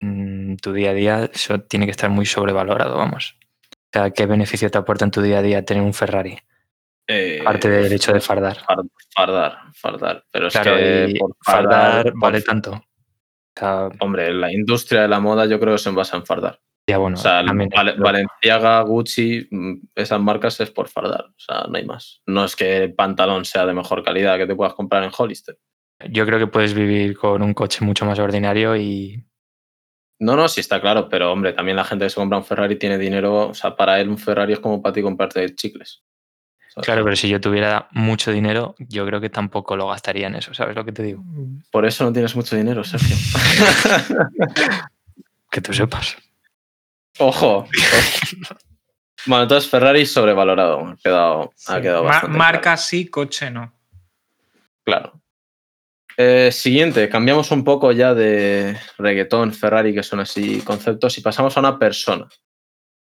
mm, 0.00 0.54
tu 0.62 0.72
día 0.72 0.90
a 0.90 0.94
día, 0.94 1.30
eso 1.34 1.60
tiene 1.62 1.84
que 1.86 1.90
estar 1.90 2.08
muy 2.10 2.26
sobrevalorado, 2.26 2.96
vamos. 2.96 3.36
O 3.74 3.90
sea, 3.92 4.10
¿qué 4.12 4.24
beneficio 4.26 4.70
te 4.70 4.78
aporta 4.78 5.04
en 5.04 5.10
tu 5.10 5.20
día 5.20 5.38
a 5.38 5.42
día 5.42 5.64
tener 5.64 5.82
un 5.82 5.94
Ferrari? 5.94 6.38
Eh, 7.08 7.38
Aparte 7.40 7.68
del 7.68 7.92
hecho 7.92 8.12
de 8.12 8.20
fardar. 8.20 8.58
far- 8.64 8.84
Fardar, 9.16 9.58
fardar. 9.74 10.24
Pero 10.30 10.46
es 10.46 10.56
que 10.60 11.14
por 11.18 11.34
fardar 11.44 12.12
vale 12.14 12.40
tanto. 12.42 12.72
O 12.74 12.82
sea, 13.58 13.88
Hombre, 13.98 14.32
la 14.32 14.52
industria 14.52 15.02
de 15.02 15.08
la 15.08 15.18
moda 15.18 15.46
yo 15.46 15.58
creo 15.58 15.74
que 15.74 15.78
se 15.82 15.90
basa 15.90 16.16
en 16.16 16.24
fardar. 16.24 16.60
Ya, 16.88 16.96
bueno, 16.96 17.18
O 17.18 17.20
sea, 17.20 17.42
Valenciaga, 17.98 18.80
Gucci, 18.80 19.46
mm, 19.50 19.74
esas 19.94 20.18
marcas 20.20 20.58
es 20.60 20.70
por 20.70 20.88
fardar. 20.88 21.26
O 21.26 21.38
sea, 21.38 21.66
no 21.68 21.76
hay 21.76 21.84
más. 21.84 22.22
No 22.24 22.46
es 22.46 22.56
que 22.56 22.78
el 22.78 22.94
pantalón 22.94 23.44
sea 23.44 23.66
de 23.66 23.74
mejor 23.74 24.02
calidad 24.02 24.38
que 24.38 24.46
te 24.46 24.54
puedas 24.54 24.72
comprar 24.72 25.04
en 25.04 25.10
Hollister. 25.16 25.58
Yo 26.08 26.24
creo 26.24 26.38
que 26.38 26.46
puedes 26.46 26.72
vivir 26.72 27.14
con 27.18 27.42
un 27.42 27.52
coche 27.52 27.84
mucho 27.84 28.06
más 28.06 28.18
ordinario 28.18 28.74
y 28.74 29.22
No, 30.18 30.34
no, 30.34 30.48
sí 30.48 30.60
está 30.60 30.80
claro, 30.80 31.10
pero 31.10 31.30
hombre, 31.30 31.52
también 31.52 31.76
la 31.76 31.84
gente 31.84 32.06
que 32.06 32.10
se 32.10 32.16
compra 32.16 32.38
un 32.38 32.44
Ferrari 32.44 32.76
tiene 32.76 32.96
dinero. 32.96 33.48
O 33.48 33.54
sea, 33.54 33.76
para 33.76 34.00
él 34.00 34.08
un 34.08 34.16
Ferrari 34.16 34.54
es 34.54 34.60
como 34.60 34.80
para 34.80 34.94
ti 34.94 35.02
comprarte 35.02 35.54
chicles. 35.54 36.02
claro, 36.82 37.04
pero 37.04 37.16
si 37.16 37.28
yo 37.28 37.38
tuviera 37.38 37.88
mucho 37.90 38.32
dinero, 38.32 38.76
yo 38.78 39.04
creo 39.04 39.20
que 39.20 39.28
tampoco 39.28 39.76
lo 39.76 39.88
gastaría 39.88 40.28
en 40.28 40.36
eso, 40.36 40.54
¿sabes 40.54 40.74
lo 40.74 40.86
que 40.86 40.92
te 40.92 41.02
digo? 41.02 41.22
Por 41.70 41.84
eso 41.84 42.04
no 42.04 42.14
tienes 42.14 42.34
mucho 42.34 42.56
dinero, 42.56 42.82
Sergio. 42.82 43.14
Que 45.50 45.62
tú 45.62 45.72
sepas. 45.72 46.16
Ojo. 47.18 47.66
bueno, 49.26 49.42
entonces 49.44 49.70
Ferrari 49.70 50.06
sobrevalorado. 50.06 50.80
Ha 50.86 50.96
quedado, 50.96 51.52
ha 51.66 51.80
quedado 51.80 52.04
Ma- 52.04 52.22
marca 52.28 52.76
sí, 52.76 53.08
coche 53.08 53.50
no. 53.50 53.72
Claro. 54.84 55.20
Eh, 56.16 56.50
siguiente, 56.50 57.08
cambiamos 57.08 57.50
un 57.52 57.62
poco 57.62 57.92
ya 57.92 58.12
de 58.14 58.76
reggaetón, 58.98 59.52
Ferrari, 59.52 59.94
que 59.94 60.02
son 60.02 60.18
así 60.20 60.60
conceptos, 60.62 61.16
y 61.18 61.20
pasamos 61.20 61.56
a 61.56 61.60
una 61.60 61.78
persona. 61.78 62.26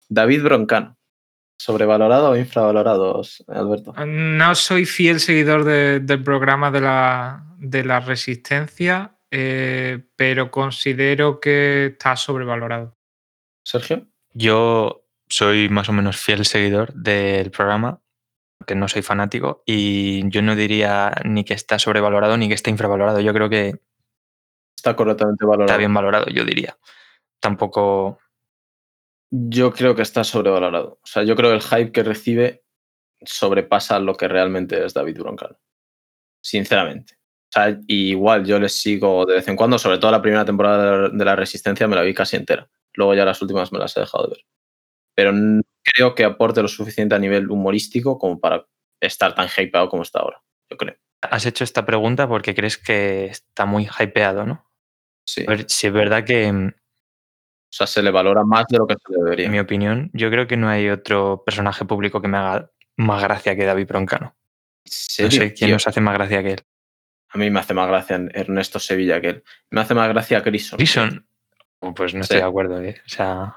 David 0.10 0.44
Broncano. 0.44 0.98
¿Sobrevalorado 1.58 2.32
o 2.32 2.36
infravalorado, 2.36 3.22
Alberto? 3.48 3.94
No 4.06 4.56
soy 4.56 4.86
fiel 4.86 5.22
seguidor 5.22 5.64
de- 5.64 6.02
del 6.02 6.22
programa 6.22 6.70
de 6.70 6.82
la, 6.82 7.46
de 7.58 7.86
la 7.86 8.02
resistencia, 8.02 9.16
eh, 9.32 10.04
pero 10.18 10.52
considero 10.52 11.40
que 11.40 11.86
está 11.86 12.18
sobrevalorado. 12.18 12.95
Sergio. 13.66 14.08
Yo 14.34 15.06
soy 15.28 15.70
más 15.70 15.90
o 15.90 15.94
menos 15.94 16.18
fiel 16.18 16.46
seguidor 16.46 16.94
del 16.94 17.52
programa, 17.52 18.02
que 18.66 18.76
no 18.76 18.88
soy 18.88 19.02
fanático, 19.02 19.64
y 19.66 20.30
yo 20.30 20.42
no 20.42 20.56
diría 20.56 21.14
ni 21.26 21.44
que 21.44 21.54
está 21.54 21.80
sobrevalorado 21.80 22.38
ni 22.38 22.48
que 22.48 22.54
está 22.54 22.70
infravalorado. 22.70 23.20
Yo 23.20 23.34
creo 23.34 23.50
que 23.50 23.82
Está 24.76 24.96
correctamente 24.96 25.46
valorado. 25.46 25.66
está 25.66 25.78
bien 25.78 25.94
valorado, 25.94 26.28
yo 26.28 26.46
diría. 26.46 26.78
Tampoco. 27.40 28.20
Yo 29.32 29.74
creo 29.74 29.96
que 29.96 30.04
está 30.04 30.24
sobrevalorado. 30.24 31.00
O 31.02 31.08
sea, 31.08 31.24
yo 31.24 31.36
creo 31.36 31.50
que 31.50 31.56
el 31.56 31.64
hype 31.64 31.92
que 31.92 32.04
recibe 32.04 32.64
sobrepasa 33.26 34.00
lo 34.00 34.16
que 34.16 34.28
realmente 34.28 34.86
es 34.86 34.94
David 34.94 35.18
Broncano. 35.20 35.58
Sinceramente. 36.40 37.16
O 37.16 37.52
sea, 37.52 37.80
igual 37.88 38.46
yo 38.46 38.60
les 38.60 38.74
sigo 38.74 39.26
de 39.26 39.36
vez 39.36 39.48
en 39.48 39.56
cuando, 39.56 39.80
sobre 39.80 39.98
todo 39.98 40.12
la 40.12 40.22
primera 40.22 40.46
temporada 40.46 41.10
de 41.10 41.26
la 41.26 41.36
Resistencia 41.36 41.88
me 41.88 41.96
la 41.96 42.04
vi 42.04 42.14
casi 42.14 42.36
entera. 42.36 42.70
Luego 42.96 43.14
ya 43.14 43.26
las 43.26 43.42
últimas 43.42 43.72
me 43.72 43.80
las 43.80 43.96
he 43.98 44.02
dejado 44.02 44.26
de 44.26 44.30
ver. 44.32 44.46
Pero 45.16 45.32
no 45.32 45.62
creo 45.84 46.16
que 46.16 46.26
aporte 46.26 46.62
lo 46.62 46.68
suficiente 46.68 47.16
a 47.16 47.20
nivel 47.20 47.50
humorístico 47.50 48.18
como 48.18 48.40
para 48.40 48.66
estar 49.00 49.36
tan 49.36 49.48
hypeado 49.48 49.90
como 49.90 50.04
está 50.04 50.20
ahora. 50.20 50.42
Yo 50.70 50.78
creo. 50.78 50.96
Has 51.22 51.46
hecho 51.46 51.64
esta 51.64 51.86
pregunta 51.86 52.28
porque 52.28 52.54
crees 52.54 52.78
que 52.78 53.26
está 53.26 53.66
muy 53.66 53.88
hypeado, 53.88 54.46
¿no? 54.46 54.70
Sí. 55.26 55.44
A 55.48 55.52
ver, 55.52 55.66
si 55.70 55.88
es 55.88 55.94
verdad 55.94 56.24
que, 56.24 56.46
en 56.46 56.68
O 56.68 56.74
sea, 57.70 57.88
se 57.88 58.04
le 58.04 58.12
valora 58.12 58.44
más 58.44 58.66
de 58.70 58.78
lo 58.78 58.88
que 58.88 58.96
se 58.96 59.12
le 59.12 59.24
debería. 59.24 59.50
mi 59.50 59.60
opinión, 59.60 60.12
yo 60.14 60.30
creo 60.30 60.48
que 60.48 60.58
no 60.58 60.70
hay 60.70 60.90
otro 60.90 61.44
personaje 61.46 61.86
público 61.86 62.22
que 62.22 62.28
me 62.28 62.38
haga 62.38 62.72
más 62.98 63.24
gracia 63.24 63.56
que 63.56 63.66
David 63.66 63.88
Broncano. 63.88 64.36
No 64.36 64.36
¿Serio, 64.86 65.32
sé 65.32 65.54
quién 65.54 65.72
nos 65.72 65.88
hace 65.88 66.00
más 66.00 66.14
gracia 66.14 66.44
que 66.44 66.52
él. 66.54 66.62
A 67.30 67.38
mí 67.38 67.50
me 67.50 67.60
hace 67.60 67.74
más 67.74 67.88
gracia 67.88 68.24
Ernesto 68.34 68.80
Sevilla 68.80 69.20
que 69.20 69.30
él. 69.30 69.44
Me 69.72 69.82
hace 69.82 69.96
más 69.96 70.08
gracia 70.10 70.42
Grison. 70.42 70.78
Grison, 70.78 71.28
pues 71.94 72.14
no 72.14 72.22
estoy 72.22 72.38
Sí. 72.38 72.42
de 72.42 72.48
acuerdo, 72.48 72.82
¿eh? 72.82 72.96
O 73.06 73.10
sea, 73.10 73.56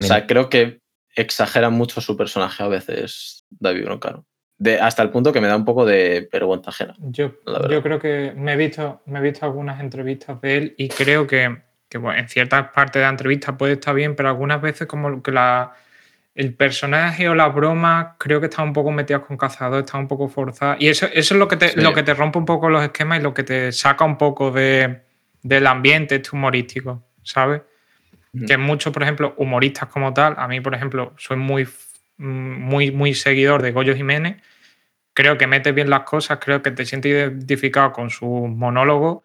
O 0.00 0.04
sea, 0.04 0.26
creo 0.26 0.50
que 0.50 0.80
exagera 1.16 1.70
mucho 1.70 2.00
su 2.00 2.16
personaje 2.16 2.62
a 2.62 2.68
veces, 2.68 3.44
David 3.50 3.84
Broncano. 3.84 4.26
De, 4.58 4.80
hasta 4.80 5.02
el 5.02 5.10
punto 5.10 5.32
que 5.32 5.40
me 5.40 5.46
da 5.48 5.56
un 5.56 5.64
poco 5.64 5.84
de 5.86 6.28
vergüenza 6.32 6.70
ajena. 6.70 6.94
Yo, 6.98 7.32
yo 7.70 7.82
creo 7.82 7.98
que 7.98 8.32
me 8.36 8.52
he, 8.52 8.56
visto, 8.56 9.02
me 9.06 9.18
he 9.18 9.22
visto 9.22 9.44
algunas 9.46 9.80
entrevistas 9.80 10.40
de 10.40 10.56
él 10.56 10.74
y 10.76 10.88
creo 10.88 11.26
que, 11.26 11.62
que, 11.88 11.98
bueno, 11.98 12.18
en 12.18 12.28
ciertas 12.28 12.68
partes 12.72 12.94
de 13.00 13.02
la 13.02 13.08
entrevista 13.10 13.56
puede 13.56 13.74
estar 13.74 13.94
bien, 13.94 14.14
pero 14.16 14.28
algunas 14.28 14.60
veces 14.60 14.86
como 14.86 15.22
que 15.22 15.30
la, 15.32 15.72
el 16.34 16.54
personaje 16.54 17.28
o 17.28 17.34
la 17.34 17.48
broma 17.48 18.16
creo 18.18 18.40
que 18.40 18.46
está 18.46 18.62
un 18.62 18.72
poco 18.72 18.90
metidas 18.92 19.22
con 19.22 19.36
cazador, 19.36 19.84
está 19.84 19.98
un 19.98 20.08
poco 20.08 20.28
forzada. 20.28 20.76
Y 20.78 20.88
eso, 20.88 21.06
eso 21.06 21.34
es 21.34 21.38
lo 21.38 21.46
que, 21.48 21.56
te, 21.56 21.68
Sí. 21.70 21.80
lo 21.80 21.92
que 21.92 22.02
te 22.02 22.14
rompe 22.14 22.38
un 22.38 22.44
poco 22.46 22.68
los 22.68 22.82
esquemas 22.82 23.20
y 23.20 23.22
lo 23.22 23.34
que 23.34 23.42
te 23.44 23.70
saca 23.72 24.04
un 24.04 24.18
poco 24.18 24.50
de, 24.50 25.02
del 25.42 25.66
ambiente 25.66 26.16
este 26.16 26.30
humorístico, 26.34 27.02
¿sabes? 27.24 27.62
Que 28.46 28.56
muchos, 28.58 28.92
por 28.92 29.02
ejemplo, 29.04 29.34
humoristas 29.36 29.88
como 29.88 30.12
tal, 30.12 30.34
a 30.38 30.48
mí, 30.48 30.60
por 30.60 30.74
ejemplo, 30.74 31.14
soy 31.18 31.36
muy, 31.36 31.68
muy, 32.16 32.90
muy 32.90 33.14
seguidor 33.14 33.62
de 33.62 33.70
Goyo 33.72 33.94
Jiménez. 33.94 34.42
Creo 35.12 35.38
que 35.38 35.46
mete 35.46 35.70
bien 35.72 35.88
las 35.90 36.00
cosas, 36.00 36.38
creo 36.40 36.60
que 36.60 36.72
te 36.72 36.84
sientes 36.84 37.12
identificado 37.12 37.92
con 37.92 38.10
su 38.10 38.26
monólogo, 38.26 39.22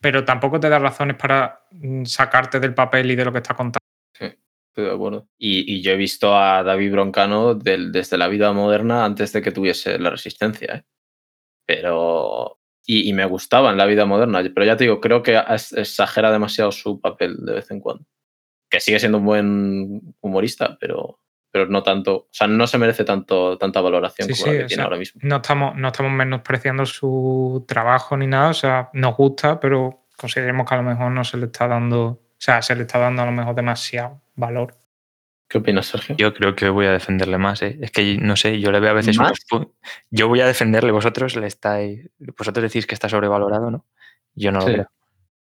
pero 0.00 0.24
tampoco 0.24 0.58
te 0.58 0.68
da 0.68 0.78
razones 0.80 1.16
para 1.16 1.64
mm, 1.70 2.04
sacarte 2.04 2.58
del 2.58 2.74
papel 2.74 3.10
y 3.12 3.16
de 3.16 3.24
lo 3.24 3.32
que 3.32 3.38
está 3.38 3.54
contando. 3.54 3.78
Estoy 4.18 4.84
de 4.84 4.92
acuerdo. 4.94 5.28
Y, 5.38 5.72
y 5.74 5.82
yo 5.82 5.92
he 5.92 5.96
visto 5.96 6.36
a 6.36 6.62
David 6.62 6.92
Broncano 6.92 7.54
del- 7.54 7.90
desde 7.92 8.16
la 8.16 8.28
vida 8.28 8.52
moderna 8.52 9.04
antes 9.04 9.32
de 9.32 9.42
que 9.42 9.50
tuviese 9.52 9.98
la 9.98 10.10
resistencia. 10.10 10.74
¿eh? 10.76 10.84
Pero. 11.66 12.59
Y, 12.92 13.08
y 13.08 13.12
me 13.12 13.24
gustaba 13.24 13.70
en 13.70 13.76
la 13.76 13.86
vida 13.86 14.04
moderna. 14.04 14.42
Pero 14.42 14.66
ya 14.66 14.76
te 14.76 14.82
digo, 14.82 15.00
creo 15.00 15.22
que 15.22 15.40
exagera 15.76 16.32
demasiado 16.32 16.72
su 16.72 17.00
papel 17.00 17.36
de 17.44 17.52
vez 17.52 17.70
en 17.70 17.78
cuando. 17.78 18.04
Que 18.68 18.80
sigue 18.80 18.98
siendo 18.98 19.18
un 19.18 19.24
buen 19.24 20.14
humorista, 20.20 20.76
pero, 20.80 21.20
pero 21.52 21.66
no 21.66 21.84
tanto. 21.84 22.16
O 22.16 22.28
sea, 22.32 22.48
no 22.48 22.66
se 22.66 22.78
merece 22.78 23.04
tanto, 23.04 23.56
tanta 23.58 23.80
valoración 23.80 24.26
Sí, 24.26 24.34
como 24.34 24.44
sí, 24.44 24.50
la 24.50 24.62
que 24.62 24.66
tiene 24.66 24.80
sea, 24.80 24.84
ahora 24.86 24.98
mismo. 24.98 25.20
No 25.22 25.36
estamos, 25.36 25.76
no 25.76 25.86
estamos 25.86 26.10
menospreciando 26.10 26.84
su 26.84 27.64
trabajo 27.68 28.16
ni 28.16 28.26
nada, 28.26 28.48
o 28.48 28.54
sea, 28.54 28.90
nos 28.92 29.16
gusta, 29.16 29.60
pero 29.60 30.06
consideremos 30.16 30.68
que 30.68 30.74
a 30.74 30.78
lo 30.78 30.82
mejor 30.82 31.12
no 31.12 31.22
se 31.22 31.36
le 31.36 31.46
está 31.46 31.68
dando, 31.68 32.02
o 32.04 32.20
sea, 32.38 32.60
se 32.60 32.74
le 32.74 32.82
está 32.82 32.98
dando 32.98 33.22
a 33.22 33.26
lo 33.26 33.32
mejor 33.32 33.54
demasiado 33.54 34.20
valor. 34.34 34.79
¿Qué 35.50 35.58
opinas, 35.58 35.86
Sergio? 35.86 36.14
yo 36.16 36.32
creo 36.32 36.54
que 36.54 36.68
voy 36.68 36.86
a 36.86 36.92
defenderle 36.92 37.36
más, 37.36 37.60
¿eh? 37.62 37.76
Es 37.82 37.90
que 37.90 38.16
no 38.18 38.36
sé, 38.36 38.60
yo 38.60 38.70
le 38.70 38.78
veo 38.78 38.90
a 38.90 38.94
veces 38.94 39.18
¿Más? 39.18 39.32
unos 39.50 39.66
Yo 40.08 40.28
voy 40.28 40.40
a 40.40 40.46
defenderle, 40.46 40.92
vosotros 40.92 41.34
le 41.34 41.48
estáis. 41.48 42.08
Vosotros 42.38 42.62
decís 42.62 42.86
que 42.86 42.94
está 42.94 43.08
sobrevalorado, 43.08 43.68
¿no? 43.68 43.84
Yo 44.34 44.52
no 44.52 44.60
Sí. 44.60 44.68
lo 44.76 44.86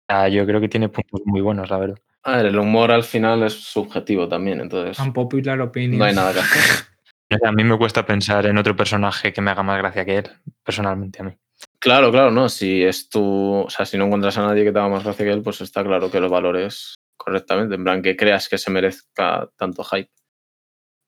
creo. 0.09 0.27
Yo 0.29 0.45
creo 0.47 0.59
que 0.59 0.67
tiene 0.69 0.89
puntos 0.89 1.21
muy 1.25 1.39
buenos, 1.41 1.69
la 1.69 1.77
verdad. 1.77 1.97
A 2.23 2.37
ver, 2.37 2.47
el 2.47 2.57
humor 2.57 2.91
al 2.91 3.03
final 3.03 3.43
es 3.43 3.53
subjetivo 3.53 4.27
también, 4.27 4.59
entonces 4.59 4.97
Unpopular 4.99 5.61
opinion. 5.61 5.99
no 5.99 6.05
hay 6.05 6.15
nada 6.15 6.33
que 6.33 6.39
hacer. 6.39 6.85
A 7.45 7.51
mí 7.53 7.63
me 7.63 7.77
cuesta 7.77 8.05
pensar 8.05 8.45
en 8.47 8.57
otro 8.57 8.75
personaje 8.75 9.31
que 9.31 9.39
me 9.39 9.51
haga 9.51 9.63
más 9.63 9.77
gracia 9.77 10.03
que 10.03 10.17
él, 10.17 10.29
personalmente 10.63 11.21
a 11.21 11.23
mí. 11.25 11.31
Claro, 11.79 12.11
claro, 12.11 12.29
no. 12.29 12.49
Si 12.49 12.83
es 12.83 13.07
tu. 13.07 13.23
O 13.65 13.69
sea, 13.69 13.85
si 13.85 13.97
no 13.97 14.05
encuentras 14.05 14.37
a 14.37 14.41
nadie 14.47 14.65
que 14.65 14.71
te 14.73 14.79
haga 14.79 14.89
más 14.89 15.03
gracia 15.05 15.23
que 15.25 15.31
él, 15.31 15.41
pues 15.41 15.61
está 15.61 15.81
claro 15.83 16.11
que 16.11 16.19
lo 16.19 16.27
valores 16.27 16.95
correctamente. 17.23 17.75
En 17.75 17.83
plan, 17.83 18.01
que 18.01 18.15
creas 18.15 18.49
que 18.49 18.57
se 18.57 18.71
merezca 18.71 19.49
tanto 19.57 19.83
hype. 19.83 20.11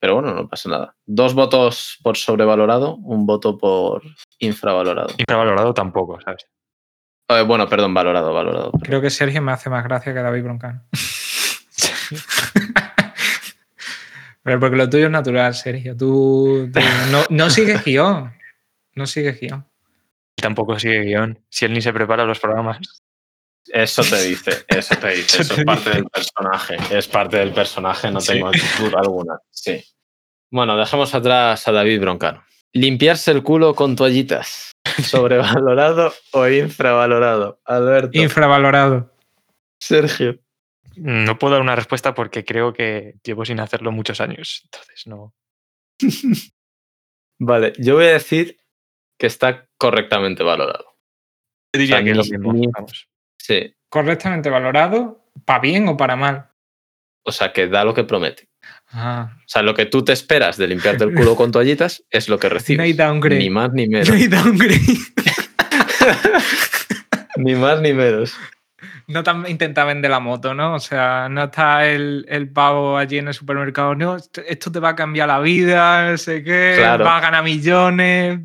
Pero 0.00 0.14
bueno, 0.14 0.34
no 0.34 0.48
pasa 0.48 0.68
nada. 0.68 0.96
Dos 1.06 1.34
votos 1.34 1.98
por 2.02 2.16
sobrevalorado, 2.16 2.96
un 2.96 3.24
voto 3.24 3.56
por 3.56 4.02
infravalorado. 4.38 5.08
Infravalorado 5.16 5.72
tampoco, 5.72 6.20
¿sabes? 6.20 6.46
Eh, 7.28 7.42
bueno, 7.42 7.66
perdón, 7.68 7.94
valorado, 7.94 8.34
valorado. 8.34 8.70
perdón. 8.72 8.86
Creo 8.86 9.00
que 9.00 9.08
Sergio 9.10 9.40
me 9.40 9.52
hace 9.52 9.70
más 9.70 9.82
gracia 9.82 10.12
que 10.12 10.20
David 10.20 10.42
Broncano. 10.42 10.82
Pero 14.42 14.60
porque 14.60 14.76
lo 14.76 14.90
tuyo 14.90 15.06
es 15.06 15.10
natural, 15.10 15.54
Sergio. 15.54 15.96
Tú, 15.96 16.70
tú 16.70 16.80
no, 17.10 17.22
no 17.30 17.48
sigues 17.48 17.82
guion. 17.82 18.30
No 18.94 19.06
sigues 19.06 19.40
guion. 19.40 19.66
Tampoco 20.36 20.78
sigue 20.78 21.00
guion. 21.00 21.42
Si 21.48 21.64
él 21.64 21.72
ni 21.72 21.80
se 21.80 21.94
prepara 21.94 22.26
los 22.26 22.40
programas. 22.40 22.78
Eso 23.72 24.02
te 24.02 24.22
dice, 24.22 24.64
eso 24.68 24.94
te 24.96 25.08
dice. 25.10 25.42
Eso 25.42 25.54
es 25.54 25.64
parte 25.64 25.90
del 25.90 26.04
personaje. 26.06 26.76
Es 26.90 27.08
parte 27.08 27.36
del 27.38 27.52
personaje, 27.52 28.10
no 28.10 28.20
Sí. 28.20 28.32
tengo 28.34 28.50
duda 28.78 29.00
alguna. 29.00 29.38
Sí. 29.50 29.82
Bueno, 30.50 30.76
dejemos 30.76 31.14
atrás 31.14 31.66
a 31.66 31.72
David 31.72 32.00
Broncano. 32.00 32.44
Limpiarse 32.72 33.30
el 33.30 33.42
culo 33.42 33.74
con 33.74 33.96
toallitas. 33.96 34.72
¿Sobrevalorado 35.02 36.12
o 36.32 36.46
infravalorado? 36.48 37.60
Alberto. 37.64 38.18
Infravalorado. 38.18 39.12
Sergio. 39.80 40.38
No 40.96 41.38
puedo 41.38 41.54
dar 41.54 41.62
una 41.62 41.74
respuesta 41.74 42.14
porque 42.14 42.44
creo 42.44 42.72
que 42.72 43.14
llevo 43.24 43.44
sin 43.44 43.58
hacerlo 43.60 43.90
muchos 43.90 44.20
años. 44.20 44.60
Entonces 44.64 45.06
no. 45.06 45.34
Vale, 47.40 47.72
yo 47.78 47.94
voy 47.96 48.06
a 48.06 48.12
decir 48.12 48.58
que 49.18 49.26
está 49.26 49.68
correctamente 49.76 50.42
valorado. 50.44 50.84
Yo 51.74 51.80
diría 51.80 51.96
O 51.96 51.98
sea, 51.98 52.04
que 52.04 52.10
es 52.12 52.16
lo 52.16 52.22
ni- 52.24 52.30
mismo. 52.30 52.52
ni- 52.52 52.66
vamos. 52.68 53.08
Sí. 53.44 53.74
Correctamente 53.90 54.48
valorado, 54.48 55.22
para 55.44 55.60
bien 55.60 55.86
o 55.88 55.98
para 55.98 56.16
mal. 56.16 56.48
O 57.24 57.30
sea, 57.30 57.52
que 57.52 57.68
da 57.68 57.84
lo 57.84 57.92
que 57.92 58.04
promete. 58.04 58.48
Ah, 58.90 59.36
O 59.36 59.42
sea, 59.46 59.60
lo 59.60 59.74
que 59.74 59.84
tú 59.84 60.02
te 60.02 60.14
esperas 60.14 60.56
de 60.56 60.66
limpiarte 60.66 61.04
el 61.04 61.12
culo 61.14 61.36
con 61.36 61.52
toallitas 61.52 62.02
es 62.10 62.30
lo 62.30 62.38
que 62.38 62.48
no 62.48 62.54
hay 62.54 62.58
recibes. 62.58 62.96
downgrade. 62.96 63.38
Ni 63.38 63.50
más 63.50 63.70
ni 63.74 63.86
menos. 63.86 64.08
No 64.08 64.14
hay 64.14 64.28
downgrade. 64.28 64.80
ni 67.36 67.54
más 67.54 67.82
ni 67.82 67.92
menos. 67.92 68.34
No 69.06 69.22
te 69.22 69.30
intenta 69.48 69.84
vender 69.84 70.10
la 70.10 70.20
moto, 70.20 70.54
¿no? 70.54 70.74
O 70.74 70.80
sea, 70.80 71.28
no 71.28 71.44
está 71.44 71.88
el, 71.88 72.26
el, 72.28 72.48
pavo 72.50 72.96
allí 72.96 73.18
en 73.18 73.28
el 73.28 73.34
supermercado, 73.34 73.94
no, 73.94 74.16
esto 74.16 74.72
te 74.72 74.80
va 74.80 74.90
a 74.90 74.96
cambiar 74.96 75.28
la 75.28 75.40
vida, 75.40 76.10
no 76.10 76.16
sé 76.16 76.42
qué, 76.42 76.78
va 76.80 77.18
a 77.18 77.20
ganar 77.20 77.44
millones, 77.44 78.40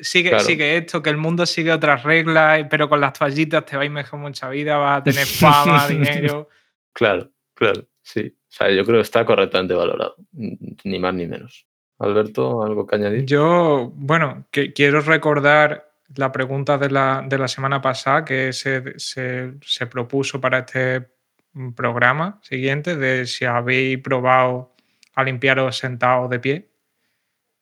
sigue, 0.00 0.38
sigue 0.40 0.76
esto, 0.76 1.02
que 1.02 1.10
el 1.10 1.16
mundo 1.16 1.46
sigue 1.46 1.72
otras 1.72 2.02
reglas, 2.02 2.66
pero 2.70 2.88
con 2.88 3.00
las 3.00 3.12
toallitas 3.12 3.64
te 3.64 3.76
va 3.76 3.82
a 3.82 3.84
ir 3.86 3.90
mejor 3.90 4.20
mucha 4.20 4.48
vida, 4.48 4.76
vas 4.76 5.00
a 5.00 5.04
tener 5.04 5.26
fama, 5.26 5.86
dinero. 5.88 6.48
Claro, 6.92 7.30
claro, 7.54 7.86
sí. 8.02 8.34
O 8.36 8.54
sea, 8.54 8.70
yo 8.70 8.84
creo 8.84 8.98
que 8.98 9.02
está 9.02 9.24
correctamente 9.24 9.74
valorado, 9.74 10.16
ni 10.32 10.98
más 10.98 11.14
ni 11.14 11.26
menos. 11.26 11.66
Alberto, 11.98 12.64
¿algo 12.64 12.86
que 12.86 12.96
añadir? 12.96 13.24
Yo, 13.26 13.92
bueno, 13.94 14.44
que 14.50 14.72
quiero 14.72 15.00
recordar 15.00 15.91
la 16.16 16.32
pregunta 16.32 16.78
de 16.78 16.90
la, 16.90 17.24
de 17.26 17.38
la 17.38 17.48
semana 17.48 17.80
pasada 17.80 18.24
que 18.24 18.52
se, 18.52 18.98
se, 18.98 19.54
se, 19.62 19.86
propuso 19.86 20.40
para 20.40 20.60
este 20.60 21.10
programa 21.74 22.40
siguiente 22.42 22.96
de 22.96 23.26
si 23.26 23.44
habéis 23.44 23.98
probado 23.98 24.74
a 25.14 25.24
limpiaros 25.24 25.78
sentados 25.78 26.30
de 26.30 26.40
pie. 26.40 26.70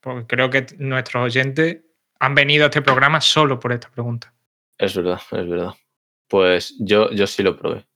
Porque 0.01 0.27
creo 0.27 0.51
que 0.51 0.67
nuestros 0.79 1.25
oyentes 1.25 1.79
han 2.19 2.35
venido 2.35 2.65
a 2.65 2.67
este 2.67 2.83
programa 2.83 3.21
solo 3.21 3.59
por 3.59 3.73
esta 3.73 3.91
pregunta. 3.91 4.33
Es 4.79 4.95
verdad, 4.97 5.21
es 5.33 5.49
verdad. 5.49 5.75
Pues 6.29 6.75
yo, 6.79 7.11
yo 7.11 7.27
sí 7.27 7.43
lo 7.43 7.57
probé. 7.57 7.87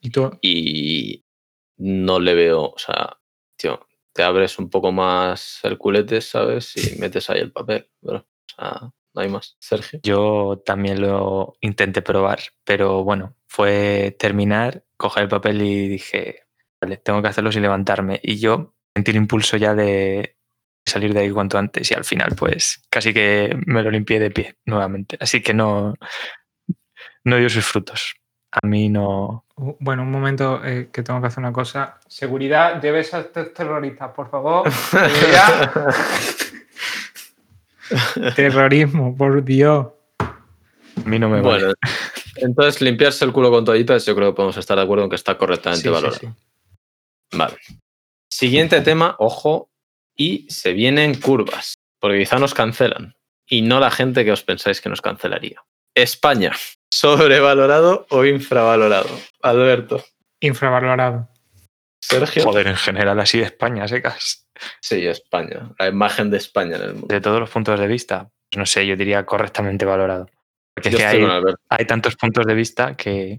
¿Y 0.00 0.10
tú? 0.10 0.36
Y 0.42 1.24
no 1.76 2.18
le 2.18 2.34
veo, 2.34 2.62
o 2.62 2.78
sea, 2.78 3.18
tío, 3.56 3.86
te 4.12 4.22
abres 4.22 4.58
un 4.58 4.70
poco 4.70 4.92
más 4.92 5.60
el 5.62 5.78
culete, 5.78 6.20
¿sabes? 6.20 6.76
Y 6.76 6.98
metes 6.98 7.30
ahí 7.30 7.40
el 7.40 7.52
papel, 7.52 7.90
bro. 8.00 8.18
O 8.18 8.54
sea, 8.54 8.92
no 9.14 9.22
hay 9.22 9.28
más. 9.28 9.56
Sergio. 9.60 10.00
Yo 10.02 10.62
también 10.64 11.00
lo 11.00 11.56
intenté 11.60 12.02
probar, 12.02 12.40
pero 12.64 13.04
bueno, 13.04 13.36
fue 13.46 14.16
terminar, 14.18 14.84
coger 14.96 15.24
el 15.24 15.28
papel 15.28 15.62
y 15.62 15.88
dije, 15.88 16.46
vale, 16.80 16.96
tengo 16.96 17.22
que 17.22 17.28
hacerlo 17.28 17.52
sin 17.52 17.62
levantarme. 17.62 18.20
Y 18.22 18.38
yo 18.38 18.74
sentí 18.94 19.12
el 19.12 19.18
impulso 19.18 19.56
ya 19.56 19.74
de 19.74 20.36
salir 20.86 21.14
de 21.14 21.20
ahí 21.20 21.30
cuanto 21.30 21.56
antes 21.56 21.90
y 21.90 21.94
al 21.94 22.04
final 22.04 22.34
pues 22.36 22.84
casi 22.90 23.14
que 23.14 23.56
me 23.66 23.82
lo 23.82 23.90
limpié 23.90 24.18
de 24.20 24.30
pie 24.30 24.56
nuevamente. 24.66 25.16
Así 25.20 25.42
que 25.42 25.54
no, 25.54 25.94
no 27.24 27.36
dio 27.36 27.48
sus 27.48 27.64
frutos. 27.64 28.16
A 28.50 28.66
mí 28.66 28.88
no. 28.88 29.46
Bueno, 29.56 30.02
un 30.02 30.10
momento 30.12 30.64
eh, 30.64 30.90
que 30.92 31.02
tengo 31.02 31.20
que 31.20 31.26
hacer 31.26 31.40
una 31.40 31.52
cosa. 31.52 31.98
Seguridad, 32.06 32.80
lleves 32.80 33.12
a 33.14 33.20
estos 33.20 33.52
terroristas, 33.52 34.12
por 34.12 34.30
favor. 34.30 34.68
Terrorismo, 38.36 39.16
por 39.16 39.44
Dios. 39.44 39.86
A 40.18 41.08
mí 41.08 41.18
no 41.18 41.28
me 41.28 41.40
bueno, 41.40 41.72
Entonces, 42.36 42.80
limpiarse 42.80 43.24
el 43.24 43.32
culo 43.32 43.50
con 43.50 43.64
toallitas, 43.64 44.06
yo 44.06 44.14
creo 44.14 44.30
que 44.30 44.36
podemos 44.36 44.56
estar 44.56 44.76
de 44.76 44.84
acuerdo 44.84 45.04
en 45.04 45.10
que 45.10 45.16
está 45.16 45.36
correctamente 45.36 45.88
valorado. 45.88 46.36
Vale. 47.32 47.56
Siguiente 48.28 48.80
tema, 48.80 49.16
ojo, 49.18 49.70
y 50.16 50.46
se 50.50 50.72
vienen 50.72 51.20
curvas, 51.20 51.74
porque 52.00 52.20
quizá 52.20 52.38
nos 52.38 52.54
cancelan. 52.54 53.14
Y 53.46 53.62
no 53.62 53.80
la 53.80 53.90
gente 53.90 54.24
que 54.24 54.32
os 54.32 54.42
pensáis 54.42 54.80
que 54.80 54.88
nos 54.88 55.02
cancelaría. 55.02 55.62
España, 55.94 56.52
¿sobrevalorado 56.90 58.06
o 58.10 58.24
infravalorado? 58.24 59.10
Alberto. 59.42 60.04
Infravalorado. 60.40 61.28
Sergio. 62.06 62.44
Joder, 62.44 62.66
en 62.68 62.76
general 62.76 63.18
así 63.18 63.38
de 63.38 63.44
España, 63.44 63.88
secas. 63.88 64.46
Sí, 64.80 65.06
España, 65.06 65.70
la 65.78 65.88
imagen 65.88 66.30
de 66.30 66.36
España 66.36 66.76
en 66.76 66.82
el 66.82 66.92
mundo. 66.94 67.06
De 67.08 67.20
todos 67.20 67.40
los 67.40 67.50
puntos 67.50 67.80
de 67.80 67.86
vista, 67.86 68.30
pues 68.50 68.58
no 68.58 68.66
sé, 68.66 68.86
yo 68.86 68.96
diría 68.96 69.24
correctamente 69.24 69.84
valorado. 69.84 70.28
Porque 70.74 70.90
es 70.90 70.96
que 70.96 71.04
hay, 71.04 71.26
hay, 71.68 71.86
tantos 71.86 72.16
puntos 72.16 72.46
de 72.46 72.54
vista 72.54 72.96
que 72.96 73.38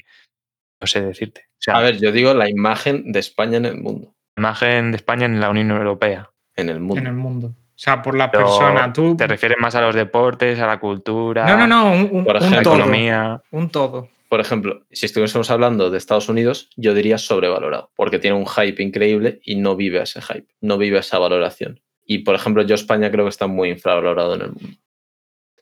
no 0.82 0.88
sé 0.88 1.02
decirte. 1.02 1.48
a 1.68 1.80
ver, 1.82 2.00
yo 2.00 2.12
digo 2.12 2.34
la 2.34 2.50
imagen 2.50 3.12
de 3.12 3.20
España 3.20 3.58
en 3.58 3.66
el 3.66 3.78
mundo. 3.78 4.14
Imagen 4.38 4.92
de 4.92 4.98
España 4.98 5.26
en 5.26 5.40
la 5.40 5.50
Unión 5.50 5.72
Europea. 5.72 6.32
En 6.56 6.70
el 6.70 6.80
mundo. 6.80 7.02
En 7.02 7.08
el 7.08 7.14
mundo. 7.14 7.48
O 7.48 7.78
sea, 7.78 8.02
por 8.02 8.16
la 8.16 8.32
persona. 8.32 8.92
Tú... 8.92 9.16
¿Te 9.18 9.28
refieres 9.28 9.58
más 9.60 9.76
a 9.76 9.82
los 9.82 9.94
deportes, 9.94 10.60
a 10.60 10.68
la 10.68 10.80
cultura? 10.80 11.46
No, 11.46 11.58
no, 11.58 11.68
no, 11.68 11.92
un, 11.92 12.24
por 12.24 12.38
ejemplo, 12.38 12.62
economía. 12.62 13.42
Un 13.52 13.70
todo 13.70 14.10
por 14.36 14.42
ejemplo, 14.42 14.86
si 14.92 15.06
estuviésemos 15.06 15.50
hablando 15.50 15.90
de 15.90 15.98
Estados 15.98 16.28
Unidos, 16.28 16.70
yo 16.76 16.94
diría 16.94 17.18
sobrevalorado, 17.18 17.94
porque 17.96 18.20
tiene 18.20 18.36
un 18.36 18.46
hype 18.46 18.84
increíble 18.84 19.40
y 19.46 19.56
no 19.56 19.78
vive 19.78 20.02
ese 20.02 20.22
hype, 20.22 20.54
no 20.60 20.78
vive 20.78 21.00
esa 21.00 21.20
valoración. 21.20 21.80
Y, 22.06 22.18
por 22.18 22.36
ejemplo, 22.36 22.62
yo 22.64 22.76
España 22.76 23.10
creo 23.10 23.24
que 23.24 23.30
está 23.30 23.48
muy 23.48 23.70
infravalorado 23.70 24.36
en 24.36 24.42
el 24.42 24.52
mundo. 24.52 24.78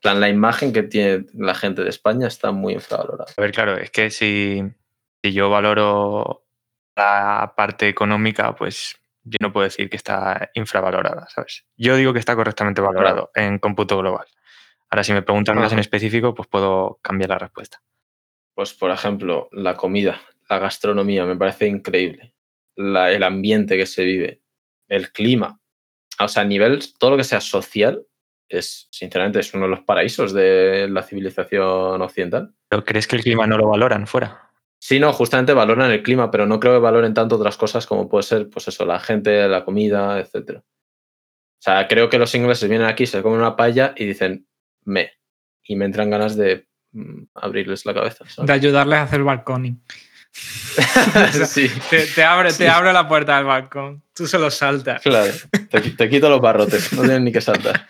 La 0.02 0.28
imagen 0.28 0.74
que 0.74 0.82
tiene 0.82 1.28
la 1.36 1.54
gente 1.54 1.84
de 1.84 1.92
España 1.92 2.26
está 2.26 2.52
muy 2.52 2.74
infravalorada. 2.74 3.32
A 3.38 3.42
ver, 3.42 3.52
claro, 3.52 3.78
es 3.78 3.92
que 3.92 4.10
si, 4.10 4.64
si 5.22 5.34
yo 5.34 5.52
valoro 5.52 6.44
la 6.96 7.54
parte 7.56 7.88
económica, 7.88 8.56
pues 8.56 8.96
yo 9.24 9.38
no 9.40 9.54
puedo 9.54 9.66
decir 9.66 9.88
que 9.88 9.98
está 9.98 10.50
infravalorada, 10.56 11.28
¿sabes? 11.30 11.64
Yo 11.78 11.96
digo 11.96 12.12
que 12.12 12.18
está 12.18 12.36
correctamente 12.36 12.82
valorado 12.82 13.30
en 13.36 13.60
cómputo 13.60 14.00
global. 14.00 14.26
Ahora, 14.90 15.04
si 15.04 15.14
me 15.14 15.22
preguntan 15.22 15.60
más 15.60 15.72
en 15.74 15.78
específico, 15.78 16.34
pues 16.34 16.48
puedo 16.48 16.98
cambiar 17.04 17.30
la 17.30 17.38
respuesta. 17.38 17.84
Pues, 18.54 18.74
por 18.74 18.92
ejemplo, 18.92 19.50
la 19.52 19.76
comida, 19.76 20.22
la 20.50 20.60
gastronomía, 20.60 21.26
me 21.26 21.36
parece 21.36 21.68
increíble. 21.68 22.34
el 22.76 23.24
ambiente 23.24 23.78
que 23.78 23.86
se 23.86 24.04
vive, 24.04 24.42
el 24.88 25.12
clima. 25.12 25.60
O 26.20 26.28
sea, 26.28 26.44
a 26.44 26.46
nivel, 26.46 26.82
todo 26.98 27.12
lo 27.12 27.18
que 27.18 27.24
sea 27.24 27.42
social, 27.42 28.06
es, 28.48 28.88
sinceramente, 28.92 29.40
es 29.40 29.54
uno 29.54 29.66
de 29.66 29.72
los 29.72 29.82
paraísos 29.82 30.34
de 30.34 30.88
la 30.90 31.04
civilización 31.04 32.02
occidental. 32.02 32.54
¿Pero 32.68 32.84
crees 32.84 33.08
que 33.08 33.16
el 33.16 33.24
clima 33.24 33.48
no 33.48 33.58
lo 33.58 33.70
valoran 33.70 34.06
fuera? 34.08 34.52
Sí, 34.80 35.00
no, 35.00 35.14
justamente 35.14 35.54
valoran 35.54 35.92
el 35.92 36.04
clima, 36.04 36.30
pero 36.30 36.46
no 36.46 36.60
creo 36.60 36.74
que 36.74 36.80
valoren 36.80 37.14
tanto 37.14 37.38
otras 37.38 37.58
cosas 37.58 37.88
como 37.88 38.10
puede 38.10 38.24
ser, 38.24 38.50
pues 38.50 38.68
eso, 38.68 38.86
la 38.86 39.00
gente, 39.00 39.48
la 39.48 39.64
comida, 39.64 40.20
etc. 40.20 40.58
O 40.58 40.64
sea, 41.58 41.88
creo 41.88 42.10
que 42.10 42.20
los 42.20 42.36
ingleses 42.36 42.70
vienen 42.70 42.88
aquí, 42.88 43.06
se 43.06 43.22
comen 43.22 43.40
una 43.40 43.56
paella 43.56 43.94
y 43.96 44.06
dicen, 44.06 44.46
me. 44.84 45.14
Y 45.64 45.78
me 45.78 45.86
entran 45.86 46.10
ganas 46.10 46.36
de 46.36 46.68
abrirles 47.36 47.86
la 47.86 47.94
cabeza. 47.94 48.26
De 48.38 48.54
ayudarles 48.54 49.00
a 49.00 49.04
hacer 49.04 49.24
balconing. 49.24 49.82
sí. 51.48 51.72
te, 52.16 52.24
abre, 52.24 52.52
te 52.54 52.68
abre 52.68 52.92
la 52.92 53.08
puerta 53.08 53.38
del 53.38 53.46
balcón, 53.46 54.02
tú 54.14 54.26
se 54.26 54.40
lo 54.40 54.50
saltas. 54.50 55.02
Claro, 55.02 55.32
te, 55.98 56.10
quito 56.10 56.30
los 56.30 56.42
barrotes, 56.42 56.92
no 56.94 57.02
tienen 57.04 57.26
ni 57.26 57.32
que 57.32 57.42
saltar. 57.42 57.88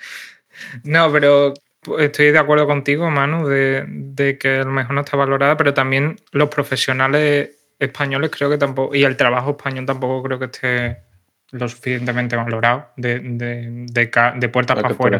No, 0.83 1.11
pero 1.11 1.53
estoy 1.99 2.31
de 2.31 2.39
acuerdo 2.39 2.67
contigo, 2.67 3.09
Manu, 3.09 3.47
de, 3.47 3.85
de, 3.87 4.37
que 4.37 4.57
a 4.57 4.63
lo 4.63 4.71
mejor 4.71 4.95
no 4.95 5.01
está 5.01 5.15
valorada, 5.15 5.55
pero 5.55 5.73
también 5.73 6.17
los 6.31 6.49
profesionales 6.49 7.51
españoles 7.79 8.31
creo 8.31 8.49
que 8.49 8.57
tampoco, 8.57 8.93
y 8.93 9.03
el 9.03 9.15
trabajo 9.15 9.51
español 9.51 9.85
tampoco 9.85 10.23
creo 10.23 10.39
que 10.39 10.45
esté 10.45 11.12
lo 11.53 11.69
suficientemente 11.69 12.35
valorado 12.35 12.89
de, 12.97 13.19
de, 13.19 13.85
de, 13.85 14.49
puertas 14.49 14.75
para 14.75 14.93
afuera. 14.93 15.19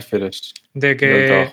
De 0.74 0.98
que 0.98 1.50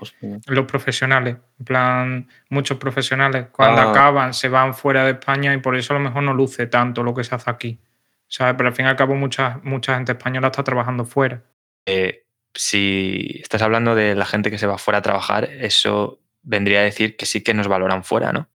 los 0.47 0.67
profesionales, 0.67 1.37
en 1.59 1.65
plan, 1.65 2.29
muchos 2.49 2.79
profesionales, 2.79 3.47
cuando 3.53 3.83
ah. 3.83 3.91
acaban 3.91 4.33
se 4.33 4.49
van 4.49 4.75
fuera 4.75 5.05
de 5.05 5.13
España 5.13 5.53
y 5.53 5.59
por 5.59 5.77
eso 5.77 5.93
a 5.93 5.99
lo 5.99 6.05
mejor 6.05 6.23
no 6.23 6.33
luce 6.33 6.67
tanto 6.67 7.03
lo 7.03 7.15
que 7.15 7.25
se 7.25 7.35
hace 7.35 7.51
aquí. 7.51 7.79
¿Sabes? 8.27 8.55
Pero 8.57 8.69
al 8.69 8.75
fin 8.75 8.87
y 8.87 8.89
al 8.89 8.97
cabo 8.97 9.15
mucha, 9.17 9.61
mucha 9.65 9.97
gente 9.97 10.13
española 10.13 10.49
está 10.49 10.65
trabajando 10.65 11.05
fuera. 11.05 11.43
Eh, 11.85 12.25
si 12.55 13.39
estás 13.43 13.61
hablando 13.61 13.95
de 13.95 14.15
la 14.15 14.25
gente 14.25 14.51
que 14.51 14.59
se 14.59 14.67
va 14.67 14.79
fuera 14.79 14.99
a 14.99 15.03
trabajar, 15.03 15.45
eso 15.45 16.21
vendría 16.43 16.81
a 16.81 16.85
decir 16.85 17.17
que 17.17 17.27
sí 17.27 17.43
que 17.43 17.53
nos 17.53 17.69
valoran 17.69 18.03
fuera, 18.03 18.33
¿no? 18.33 18.49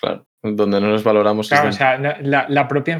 Claro 0.00 0.26
donde 0.42 0.80
no 0.80 0.88
nos 0.88 1.04
valoramos. 1.04 1.48
Claro, 1.48 1.68
o 1.68 1.72
sea, 1.72 1.98
la, 1.98 2.68
propia 2.68 2.94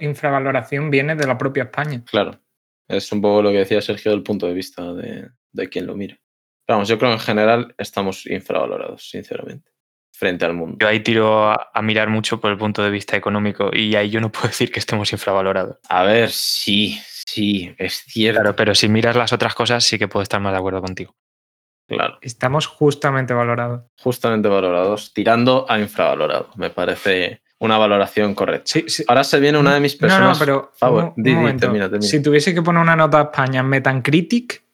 infravaloración 0.00 0.90
viene 0.90 1.16
de 1.16 1.26
la 1.26 1.36
propia 1.36 1.64
España. 1.64 2.02
Claro, 2.06 2.40
es 2.88 3.10
un 3.12 3.20
poco 3.20 3.42
lo 3.42 3.50
que 3.50 3.58
decía 3.58 3.82
Sergio 3.82 4.12
del 4.12 4.22
punto 4.22 4.46
de 4.46 4.54
vista 4.54 4.92
de, 4.92 5.28
de 5.52 5.68
quien 5.68 5.86
lo 5.86 5.96
mire. 5.96 6.20
Vamos, 6.66 6.88
yo 6.88 6.98
creo 6.98 7.10
que 7.10 7.16
en 7.16 7.20
general 7.20 7.74
estamos 7.76 8.26
infravalorados, 8.26 9.10
sinceramente, 9.10 9.70
frente 10.12 10.44
al 10.44 10.54
mundo. 10.54 10.78
Yo 10.80 10.88
ahí 10.88 11.00
tiro 11.00 11.50
a, 11.50 11.82
mirar 11.82 12.08
mucho 12.08 12.40
por 12.40 12.50
el 12.50 12.56
punto 12.56 12.82
de 12.82 12.90
vista 12.90 13.16
económico 13.16 13.70
y 13.72 13.94
ahí 13.96 14.08
yo 14.08 14.20
no 14.20 14.32
puedo 14.32 14.46
decir 14.48 14.70
que 14.70 14.78
estemos 14.78 15.12
infravalorados. 15.12 15.78
A 15.88 16.04
ver, 16.04 16.30
sí, 16.30 16.98
sí, 17.26 17.74
es 17.78 18.04
cierto. 18.06 18.40
Claro, 18.40 18.56
pero 18.56 18.74
si 18.74 18.88
miras 18.88 19.16
las 19.16 19.32
otras 19.32 19.54
cosas 19.54 19.84
sí 19.84 19.98
que 19.98 20.08
puedo 20.08 20.22
estar 20.22 20.40
más 20.40 20.52
de 20.52 20.58
acuerdo 20.58 20.80
contigo. 20.80 21.14
Claro. 21.86 22.18
Estamos 22.22 22.66
justamente 22.66 23.34
valorados. 23.34 23.82
Justamente 24.00 24.48
valorados, 24.48 25.12
tirando 25.12 25.66
a 25.68 25.78
infravalorado. 25.78 26.50
Me 26.56 26.70
parece 26.70 27.42
una 27.58 27.78
valoración 27.78 28.34
correcta. 28.34 28.80
Ahora 29.08 29.24
se 29.24 29.38
viene 29.40 29.58
una 29.58 29.74
de 29.74 29.80
mis 29.80 29.94
personas. 29.96 30.26
No, 30.26 30.32
no, 30.32 30.38
pero. 30.38 31.14
termina, 31.16 31.56
termina. 31.58 32.02
Si 32.02 32.22
tuviese 32.22 32.54
que 32.54 32.62
poner 32.62 32.82
una 32.82 32.96
nota 32.96 33.20
a 33.20 33.22
España 33.24 33.60
en 33.60 33.66
Metacritic, 33.66 34.64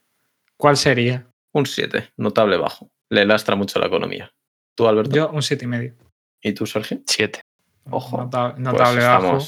¿cuál 0.57 0.77
sería? 0.77 1.27
Un 1.53 1.67
7, 1.67 2.13
notable 2.17 2.57
bajo. 2.57 2.91
Le 3.09 3.25
lastra 3.25 3.57
mucho 3.57 3.81
la 3.81 3.87
economía. 3.87 4.33
¿Tú, 4.77 4.87
Alberto? 4.87 5.15
Yo, 5.15 5.31
un 5.31 5.43
7 5.43 5.65
y 5.65 5.69
medio. 5.69 5.95
¿Y 6.41 6.53
tú, 6.53 6.65
Sergio? 6.65 7.01
7. 7.05 7.41
Ojo. 7.91 8.19
Notable, 8.57 9.01
pues 9.01 9.05
bajo. 9.05 9.39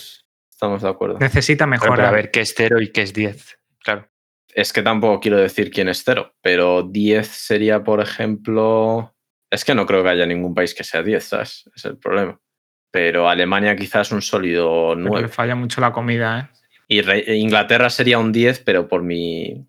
Estamos, 0.50 0.82
de 0.82 0.88
acuerdo. 0.88 1.18
Necesita 1.18 1.66
mejorar. 1.66 2.06
a 2.06 2.10
ver 2.10 2.30
qué 2.32 2.40
es 2.40 2.54
0 2.56 2.80
y 2.80 2.90
qué 2.90 3.02
es 3.02 3.12
10. 3.12 3.58
Claro 3.78 4.11
es 4.54 4.72
que 4.72 4.82
tampoco 4.82 5.20
quiero 5.20 5.38
decir 5.38 5.70
quién 5.70 5.88
es 5.88 6.02
cero, 6.04 6.34
pero 6.42 6.82
10 6.82 7.26
sería, 7.26 7.82
por 7.84 8.00
ejemplo. 8.00 9.14
Es 9.50 9.64
que 9.64 9.74
no 9.74 9.84
creo 9.86 10.02
que 10.02 10.08
haya 10.10 10.26
ningún 10.26 10.54
país 10.54 10.74
que 10.74 10.84
sea 10.84 11.02
10, 11.02 11.24
¿sabes? 11.24 11.70
Es 11.74 11.84
el 11.84 11.98
problema. 11.98 12.38
pero 12.90 13.28
Alemania 13.28 13.74
quizás 13.74 14.12
un 14.12 14.20
sólido 14.22 14.90
Pero 14.94 15.08
9. 15.08 15.22
le 15.22 15.28
falla 15.28 15.54
mucho 15.54 15.80
la 15.80 15.92
comida, 15.92 16.40
¿eh? 16.40 16.58
Y 16.88 17.00
Re- 17.00 17.36
Inglaterra 17.36 17.88
sería 17.88 18.18
un 18.18 18.32
10, 18.32 18.60
pero 18.60 18.86
por 18.88 19.02
mi. 19.02 19.66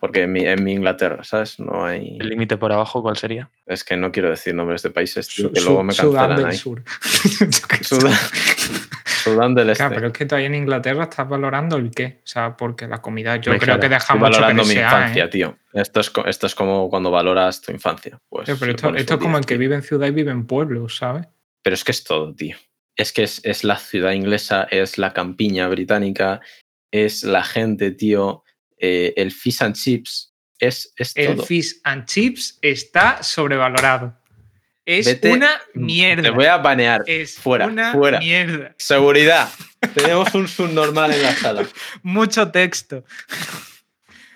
Porque 0.00 0.22
en 0.22 0.32
mi, 0.32 0.40
en 0.44 0.62
mi 0.64 0.72
Inglaterra, 0.72 1.22
¿sabes? 1.24 1.58
No 1.60 1.84
hay. 1.86 2.18
¿El 2.20 2.28
límite 2.28 2.56
por 2.56 2.72
abajo 2.72 3.02
cuál 3.02 3.16
sería? 3.16 3.50
Es 3.66 3.82
que 3.84 3.96
no 3.96 4.10
quiero 4.12 4.28
decir 4.30 4.52
nombres 4.54 4.82
de 4.82 4.90
países, 4.90 5.28
tío, 5.28 5.50
que 5.52 5.60
Su- 5.60 5.66
luego 5.68 5.82
me 5.84 5.92
Sudán 5.94 6.28
cancelan 6.30 6.36
del 6.36 6.46
ahí. 6.46 6.56
Sur. 6.56 6.82
Del 9.54 9.70
Este. 9.70 9.82
Claro, 9.82 9.94
pero 9.94 10.06
es 10.08 10.12
que 10.12 10.26
todavía 10.26 10.46
en 10.46 10.54
Inglaterra 10.54 11.04
estás 11.04 11.28
valorando 11.28 11.76
el 11.76 11.90
qué. 11.90 12.20
O 12.24 12.26
sea, 12.26 12.56
porque 12.56 12.86
la 12.86 13.02
comida 13.02 13.36
yo 13.36 13.52
creo 13.52 13.58
claro, 13.58 13.80
que 13.80 13.88
deja 13.88 13.98
Estoy 13.98 14.18
mucho 14.18 14.30
que 14.32 14.40
valorando 14.40 14.64
mi 14.64 14.74
infancia, 14.74 15.24
¿eh? 15.24 15.28
tío. 15.28 15.58
Esto 15.72 16.00
es, 16.00 16.12
esto 16.26 16.46
es 16.46 16.54
como 16.54 16.88
cuando 16.88 17.10
valoras 17.10 17.60
tu 17.60 17.72
infancia. 17.72 18.18
Pues, 18.28 18.46
Tío, 18.46 18.56
pero 18.58 18.72
le 18.92 19.00
esto, 19.00 19.14
es 19.14 19.20
como 19.20 19.36
10, 19.36 19.40
el 19.40 19.46
que 19.46 19.56
vive 19.58 19.74
en 19.74 19.82
ciudad 19.82 20.06
y 20.06 20.10
vive 20.12 20.30
en 20.30 20.46
pueblo, 20.46 20.88
¿sabes? 20.88 21.26
Pero 21.62 21.74
es 21.74 21.84
que 21.84 21.92
es 21.92 22.04
todo, 22.04 22.34
tío. 22.34 22.56
Es 22.96 23.12
que 23.12 23.24
es, 23.24 23.40
es 23.44 23.64
la 23.64 23.76
ciudad 23.76 24.12
inglesa, 24.12 24.66
es 24.70 24.96
la 24.98 25.12
campiña 25.12 25.68
británica, 25.68 26.40
es 26.90 27.24
la 27.24 27.42
gente, 27.44 27.90
tío. 27.90 28.42
eh, 28.78 29.12
el 29.16 29.32
fish 29.32 29.62
and 29.62 29.74
chips. 29.74 30.32
Es, 30.58 30.92
es 30.96 31.12
El 31.16 31.36
todo. 31.36 31.46
fish 31.46 31.80
and 31.84 32.06
chips 32.06 32.58
está 32.62 33.22
sobrevalorado. 33.22 34.18
Es 34.86 35.06
Vete- 35.06 35.32
una 35.32 35.60
mierda. 35.74 36.22
Te 36.22 36.30
voy 36.30 36.44
a 36.46 36.58
banear. 36.58 37.02
Es 37.06 37.34
fuera, 37.38 37.66
una 37.66 37.92
fuera. 37.92 38.20
mierda. 38.20 38.72
Seguridad. 38.78 39.50
Tenemos 39.94 40.32
un 40.34 40.46
subnormal 40.48 41.12
en 41.12 41.22
la 41.22 41.34
sala. 41.34 41.66
Mucho 42.02 42.50
texto. 42.52 43.04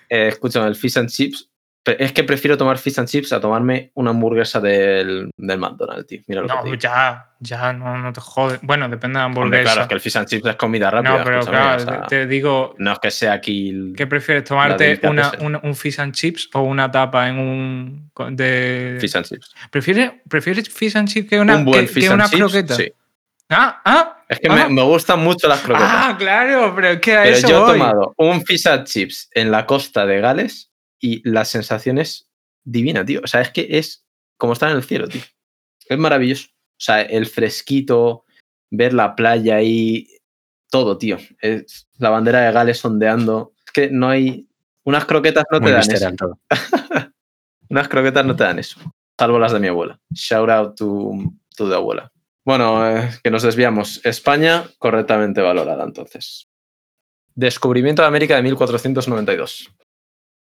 Eh, 0.09 0.27
escúchame, 0.27 0.67
el 0.67 0.75
fish 0.75 0.97
and 0.97 1.09
chips. 1.09 1.49
Es 1.83 2.13
que 2.13 2.23
prefiero 2.23 2.57
tomar 2.57 2.77
fish 2.77 2.99
and 2.99 3.07
chips 3.07 3.33
a 3.33 3.39
tomarme 3.41 3.89
una 3.95 4.11
hamburguesa 4.11 4.59
del, 4.59 5.31
del 5.35 5.57
McDonald's, 5.57 6.05
tío. 6.05 6.21
Mira 6.27 6.41
lo 6.41 6.47
No, 6.47 6.75
ya, 6.75 7.31
ya, 7.39 7.73
no, 7.73 7.97
no 7.97 8.13
te 8.13 8.21
jodes. 8.21 8.59
Bueno, 8.61 8.87
depende 8.87 9.17
de 9.17 9.21
la 9.21 9.25
Hombre, 9.25 9.41
hamburguesa. 9.41 9.63
claro, 9.63 9.81
es 9.81 9.87
que 9.87 9.93
el 9.95 9.99
fish 10.01 10.15
and 10.17 10.27
chips 10.27 10.45
es 10.45 10.55
comida 10.57 10.91
rápida. 10.91 11.17
no, 11.17 11.23
pero 11.23 11.39
claro, 11.43 11.81
o 11.81 11.85
sea, 11.85 12.01
te, 12.03 12.27
digo, 12.27 12.75
no 12.77 12.91
es 12.93 12.99
que 12.99 13.09
sea 13.09 13.33
aquí. 13.33 13.69
el- 13.69 13.93
¿qué 13.97 14.05
prefieres? 14.05 14.43
¿Tomarte 14.43 14.99
una, 15.03 15.31
una- 15.39 15.59
un 15.63 15.75
fish 15.75 15.99
and 15.99 16.13
chips 16.13 16.49
o 16.53 16.61
una 16.61 16.91
tapa 16.91 17.27
en 17.27 17.39
un. 17.39 18.11
de. 18.35 18.97
Fish 19.01 19.17
and 19.17 19.25
chips. 19.25 19.55
¿Prefieres, 19.71 20.11
¿Prefieres 20.29 20.69
fish 20.69 20.95
and 20.95 21.07
chips 21.07 21.29
que 21.29 21.39
una, 21.39 21.55
un 21.55 21.65
buen 21.65 21.87
que, 21.87 21.87
fish 21.87 22.03
que 22.03 22.09
and 22.09 22.15
una 22.15 22.29
chips. 22.29 22.39
croqueta? 22.41 22.75
Sí. 22.75 22.93
Ah, 23.49 23.81
ah. 23.83 24.17
Es 24.29 24.39
que 24.39 24.47
ah, 24.49 24.55
me, 24.55 24.69
me 24.69 24.83
gustan 24.83 25.19
mucho 25.21 25.47
las 25.47 25.59
croquetas. 25.61 25.91
Ah, 25.91 26.15
claro, 26.17 26.73
pero 26.75 26.87
es 26.89 26.99
que 27.01 27.17
a 27.17 27.23
pero 27.23 27.35
eso 27.35 27.47
yo 27.49 27.69
he 27.69 27.73
tomado 27.73 28.13
un 28.17 28.45
fish 28.45 28.67
and 28.67 28.85
chips 28.85 29.29
en 29.33 29.49
la 29.51 29.65
costa 29.65 30.05
de 30.05 30.21
Gales 30.21 30.70
y 31.01 31.27
la 31.29 31.43
sensación 31.43 31.97
es 31.97 32.29
divina, 32.63 33.03
tío. 33.03 33.21
O 33.23 33.27
sea, 33.27 33.41
es 33.41 33.49
que 33.49 33.67
es 33.69 34.05
como 34.37 34.53
estar 34.53 34.69
en 34.69 34.77
el 34.77 34.83
cielo, 34.83 35.07
tío. 35.07 35.21
Es 35.87 35.97
maravilloso. 35.97 36.47
O 36.49 36.83
sea, 36.83 37.01
el 37.01 37.25
fresquito, 37.25 38.25
ver 38.69 38.93
la 38.93 39.15
playa 39.15 39.57
ahí, 39.57 40.07
todo, 40.69 40.97
tío. 40.97 41.17
Es 41.39 41.87
la 41.97 42.09
bandera 42.09 42.41
de 42.41 42.51
Gales 42.51 42.83
ondeando. 42.85 43.53
Es 43.65 43.71
que 43.71 43.89
no 43.89 44.07
hay. 44.09 44.47
Unas 44.83 45.05
croquetas 45.05 45.43
no 45.51 45.59
Muy 45.59 45.71
te 45.71 45.77
dan 45.77 45.91
eso. 45.91 46.11
todo. 46.15 46.39
Unas 47.69 47.87
croquetas 47.87 48.25
no 48.25 48.35
te 48.35 48.43
dan 48.43 48.59
eso. 48.59 48.79
Salvo 49.19 49.37
las 49.37 49.51
de 49.51 49.59
mi 49.59 49.67
abuela. 49.67 49.99
Shout 50.11 50.49
out 50.49 50.75
to, 50.75 51.13
to 51.55 51.69
the 51.69 51.75
abuela. 51.75 52.11
Bueno, 52.43 52.87
eh, 52.87 53.09
que 53.23 53.29
nos 53.29 53.43
desviamos. 53.43 54.03
España 54.03 54.65
correctamente 54.79 55.41
valorada, 55.41 55.83
entonces. 55.83 56.47
Descubrimiento 57.35 58.01
de 58.01 58.07
América 58.07 58.35
de 58.35 58.43
1492. 58.43 59.71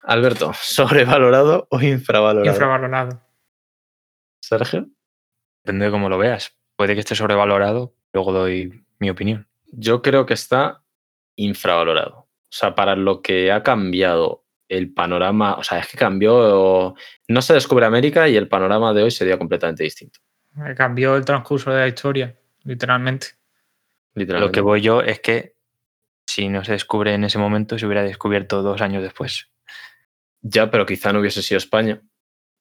Alberto, 0.04 0.52
¿sobrevalorado 0.62 1.68
o 1.70 1.82
infravalorado? 1.82 2.52
Infravalorado. 2.52 3.22
Sergio, 4.42 4.88
Depende 5.64 5.86
de 5.86 5.92
cómo 5.92 6.10
lo 6.10 6.18
veas. 6.18 6.58
Puede 6.76 6.96
que 6.96 7.02
esté 7.02 7.16
sobrevalorado, 7.16 7.94
luego 8.14 8.32
doy 8.32 8.84
mi 9.00 9.10
opinión. 9.10 9.48
yo 9.72 10.02
creo 10.02 10.26
que 10.26 10.34
está 10.34 10.84
infravalorado. 11.36 12.18
O 12.18 12.54
sea, 12.54 12.76
para 12.76 12.96
lo 12.96 13.22
que 13.22 13.52
ha 13.52 13.64
cambiado 13.64 14.44
el 14.68 14.94
panorama, 14.94 15.56
o 15.56 15.64
sea, 15.64 15.80
es 15.80 15.88
que 15.88 15.98
cambió, 15.98 16.96
no 17.28 17.42
se 17.42 17.54
descubre 17.54 17.86
América 17.86 18.28
y 18.28 18.36
el 18.36 18.48
panorama 18.48 18.94
de 18.94 19.04
hoy 19.04 19.12
sería 19.12 19.38
completamente 19.38 19.84
distinto, 19.84 20.20
Me 20.54 20.74
cambió 20.76 21.16
el 21.16 21.26
transcurso 21.26 21.72
de 21.72 21.82
la 21.82 21.88
historia, 21.88 22.36
literalmente. 22.64 23.28
literalmente. 24.16 24.48
Lo 24.48 24.52
que 24.52 24.62
voy 24.62 24.82
yo 24.82 25.02
es 25.02 25.20
que 25.20 25.56
si 26.26 26.50
no 26.50 26.64
se 26.64 26.72
descubre 26.74 27.14
en 27.14 27.24
ese 27.24 27.38
momento, 27.38 27.78
se 27.78 27.86
hubiera 27.86 28.04
descubierto 28.04 28.62
dos 28.62 28.82
años 28.82 29.04
después. 29.04 29.51
Ya, 30.42 30.72
pero 30.72 30.86
quizá 30.86 31.14
no 31.14 31.20
hubiese 31.20 31.42
sido 31.42 31.58
España 31.58 32.02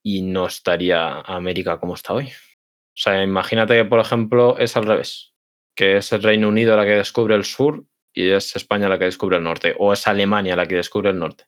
y 0.03 0.23
no 0.23 0.47
estaría 0.47 1.21
América 1.21 1.79
como 1.81 1.95
está 1.95 2.13
hoy. 2.15 2.27
O 2.27 3.03
sea, 3.03 3.23
imagínate 3.23 3.75
que, 3.77 3.85
por 3.85 4.01
ejemplo, 4.01 4.59
es 4.59 4.77
al 4.77 4.85
revés, 4.87 5.35
que 5.75 5.97
es 5.97 6.13
el 6.13 6.23
Reino 6.23 6.49
Unido 6.49 6.77
la 6.77 6.85
que 6.85 6.91
descubre 6.93 7.35
el 7.35 7.45
sur 7.45 7.85
y 8.13 8.31
es 8.31 8.55
España 8.57 8.89
la 8.89 8.99
que 8.99 9.05
descubre 9.07 9.37
el 9.39 9.43
norte, 9.45 9.75
o 9.79 9.93
es 9.93 10.07
Alemania 10.07 10.57
la 10.57 10.67
que 10.67 10.75
descubre 10.77 11.11
el 11.11 11.19
norte. 11.19 11.45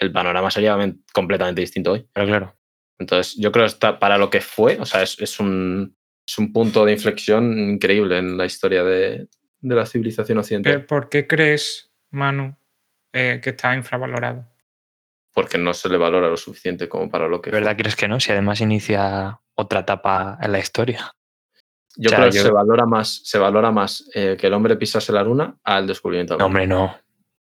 El 0.00 0.10
panorama 0.12 0.50
sería 0.50 0.76
men- 0.76 1.04
completamente 1.12 1.60
distinto 1.60 1.92
hoy. 1.92 2.08
Pero 2.12 2.26
claro, 2.26 2.56
Entonces, 2.98 3.36
yo 3.36 3.52
creo 3.52 3.64
que 3.64 3.68
está 3.72 3.98
para 3.98 4.18
lo 4.18 4.30
que 4.30 4.40
fue, 4.40 4.78
o 4.80 4.84
sea, 4.86 5.02
es, 5.02 5.20
es 5.20 5.38
un, 5.38 5.96
es 6.26 6.38
un 6.38 6.52
punto 6.52 6.84
de 6.84 6.92
inflexión 6.92 7.56
increíble 7.58 8.18
en 8.18 8.36
la 8.36 8.46
historia 8.46 8.82
de, 8.82 9.28
de 9.60 9.74
la 9.76 9.86
civilización 9.86 10.36
¿Qué- 10.36 10.40
occidental, 10.40 10.84
¿Por 10.86 11.08
qué 11.08 11.26
crees, 11.28 11.92
Manu, 12.10 12.56
eh, 13.12 13.40
que 13.42 13.50
está 13.50 13.74
infravalorado? 13.76 14.46
Porque 15.38 15.56
no 15.56 15.72
se 15.72 15.88
le 15.88 15.96
valora 15.96 16.28
lo 16.28 16.36
suficiente 16.36 16.88
como 16.88 17.08
para 17.08 17.28
lo 17.28 17.40
que 17.40 17.50
¿de 17.50 17.52
fue. 17.56 17.60
verdad 17.60 17.76
crees 17.76 17.94
que 17.94 18.08
no? 18.08 18.18
Si 18.18 18.32
además 18.32 18.60
inicia 18.60 19.38
otra 19.54 19.80
etapa 19.80 20.36
en 20.42 20.50
la 20.50 20.58
historia. 20.58 21.12
Yo 21.96 22.08
O 22.08 22.10
sea, 22.10 22.18
creo 22.18 22.30
que 22.32 22.36
yo- 22.38 22.42
se 22.42 22.50
valora 22.50 22.86
más, 22.86 23.20
se 23.24 23.38
valora 23.38 23.70
más 23.70 24.08
eh, 24.14 24.36
que 24.38 24.48
el 24.48 24.52
hombre 24.54 24.74
pisase 24.76 25.12
la 25.12 25.22
luna 25.22 25.56
al 25.62 25.86
descubrimiento 25.86 26.34
de 26.34 26.38
No, 26.38 26.46
América. 26.46 26.74
hombre, 26.74 26.92
no. 26.96 26.98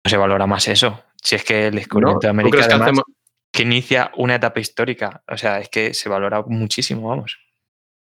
No 0.05 0.11
se 0.11 0.17
valora 0.17 0.47
más 0.49 0.67
eso. 0.67 1.05
Si 1.23 1.37
es 1.37 1.45
que 1.45 1.69
el 1.69 1.77
descubrimiento 1.77 2.21
de 2.27 2.27
¿tú 2.27 2.31
América 2.31 2.51
crees 2.57 2.67
que 2.67 2.73
además, 2.75 2.89
hacemos- 2.89 3.05
que 3.53 3.63
inicia 3.63 4.11
una 4.17 4.35
etapa 4.35 4.59
histórica. 4.59 5.23
O 5.29 5.37
sea, 5.37 5.61
es 5.61 5.69
que 5.69 5.95
se 5.95 6.09
valora 6.09 6.43
muchísimo, 6.47 7.09
vamos. 7.09 7.39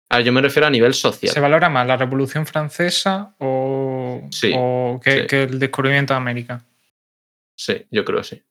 Ah, 0.09 0.21
yo 0.21 0.31
me 0.33 0.41
refiero 0.41 0.65
a 0.65 0.71
nivel 0.71 0.93
social. 0.95 1.31
¿Se 1.31 1.39
valora 1.39 1.69
más 1.69 1.85
la 1.85 1.97
Revolución 1.97 2.47
Francesa 2.47 3.35
o, 3.39 4.21
Sí, 4.31 4.51
o 4.57 4.99
que, 5.03 5.21
sí. 5.21 5.27
que 5.27 5.43
el 5.43 5.59
descubrimiento 5.59 6.13
de 6.13 6.17
América? 6.17 6.63
Sí, 7.55 7.85
yo 7.91 8.03
creo 8.03 8.19
que 8.19 8.23
sí. 8.23 8.43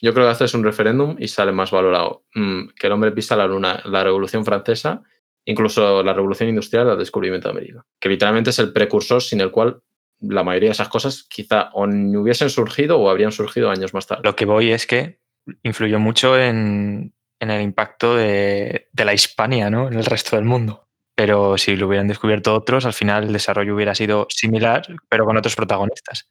Yo 0.00 0.14
creo 0.14 0.26
que 0.26 0.32
haces 0.32 0.54
un 0.54 0.64
referéndum 0.64 1.16
y 1.18 1.28
sale 1.28 1.52
más 1.52 1.70
valorado 1.70 2.24
mm, 2.34 2.68
que 2.68 2.86
el 2.86 2.92
hombre 2.92 3.12
pisa 3.12 3.36
la 3.36 3.46
luna, 3.46 3.82
la 3.84 4.02
Revolución 4.02 4.44
Francesa, 4.44 5.02
incluso 5.44 6.02
la 6.02 6.12
Revolución 6.12 6.48
Industrial, 6.48 6.88
el 6.88 6.98
descubrimiento 6.98 7.48
de 7.48 7.52
América. 7.52 7.86
Que 7.98 8.08
literalmente 8.08 8.50
es 8.50 8.58
el 8.58 8.72
precursor 8.72 9.22
sin 9.22 9.40
el 9.40 9.50
cual 9.50 9.82
la 10.20 10.44
mayoría 10.44 10.68
de 10.68 10.72
esas 10.72 10.88
cosas 10.88 11.24
quizá 11.28 11.70
o 11.72 11.86
ni 11.86 12.16
hubiesen 12.16 12.50
surgido 12.50 12.98
o 12.98 13.10
habrían 13.10 13.32
surgido 13.32 13.70
años 13.70 13.94
más 13.94 14.06
tarde. 14.06 14.22
Lo 14.24 14.36
que 14.36 14.44
voy 14.44 14.70
es 14.70 14.86
que 14.86 15.18
influyó 15.62 15.98
mucho 15.98 16.38
en, 16.38 17.14
en 17.38 17.50
el 17.50 17.62
impacto 17.62 18.16
de, 18.16 18.88
de 18.92 19.04
la 19.04 19.14
Hispania, 19.14 19.70
¿no? 19.70 19.88
En 19.88 19.94
el 19.94 20.04
resto 20.04 20.36
del 20.36 20.44
mundo. 20.44 20.86
Pero 21.14 21.58
si 21.58 21.76
lo 21.76 21.86
hubieran 21.86 22.08
descubierto 22.08 22.54
otros, 22.54 22.86
al 22.86 22.92
final 22.92 23.24
el 23.24 23.32
desarrollo 23.32 23.74
hubiera 23.74 23.94
sido 23.94 24.26
similar, 24.30 24.82
pero 25.08 25.24
con 25.24 25.36
otros 25.36 25.56
protagonistas. 25.56 26.28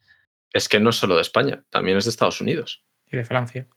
Es 0.51 0.67
que 0.67 0.79
no 0.79 0.89
es 0.89 0.95
solo 0.95 1.15
de 1.15 1.21
España, 1.21 1.63
también 1.69 1.97
es 1.97 2.05
de 2.05 2.11
Estados 2.11 2.41
Unidos. 2.41 2.83
Y 3.11 3.17
de 3.17 3.25
Francia. 3.25 3.67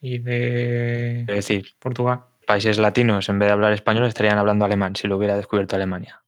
Y 0.00 0.18
de 0.18 1.20
Es 1.20 1.26
decir, 1.26 1.66
Portugal. 1.78 2.20
países 2.46 2.78
latinos, 2.78 3.28
en 3.28 3.38
vez 3.38 3.48
de 3.48 3.52
hablar 3.52 3.72
español, 3.72 4.06
estarían 4.06 4.38
hablando 4.38 4.64
alemán 4.64 4.96
si 4.96 5.06
lo 5.08 5.16
hubiera 5.16 5.36
descubierto 5.36 5.76
Alemania. 5.76 6.22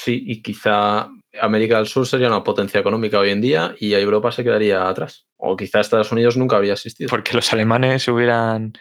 Sí, 0.00 0.22
y 0.26 0.40
quizá 0.42 1.08
América 1.40 1.76
del 1.78 1.86
Sur 1.88 2.06
sería 2.06 2.28
una 2.28 2.44
potencia 2.44 2.78
económica 2.80 3.18
hoy 3.18 3.30
en 3.30 3.40
día 3.40 3.74
y 3.80 3.92
Europa 3.94 4.30
se 4.30 4.44
quedaría 4.44 4.88
atrás. 4.88 5.26
O 5.36 5.56
quizá 5.56 5.80
Estados 5.80 6.12
Unidos 6.12 6.36
nunca 6.36 6.56
habría 6.56 6.74
existido. 6.74 7.08
Porque 7.10 7.34
los 7.34 7.52
alemanes 7.52 8.06
hubieran. 8.06 8.72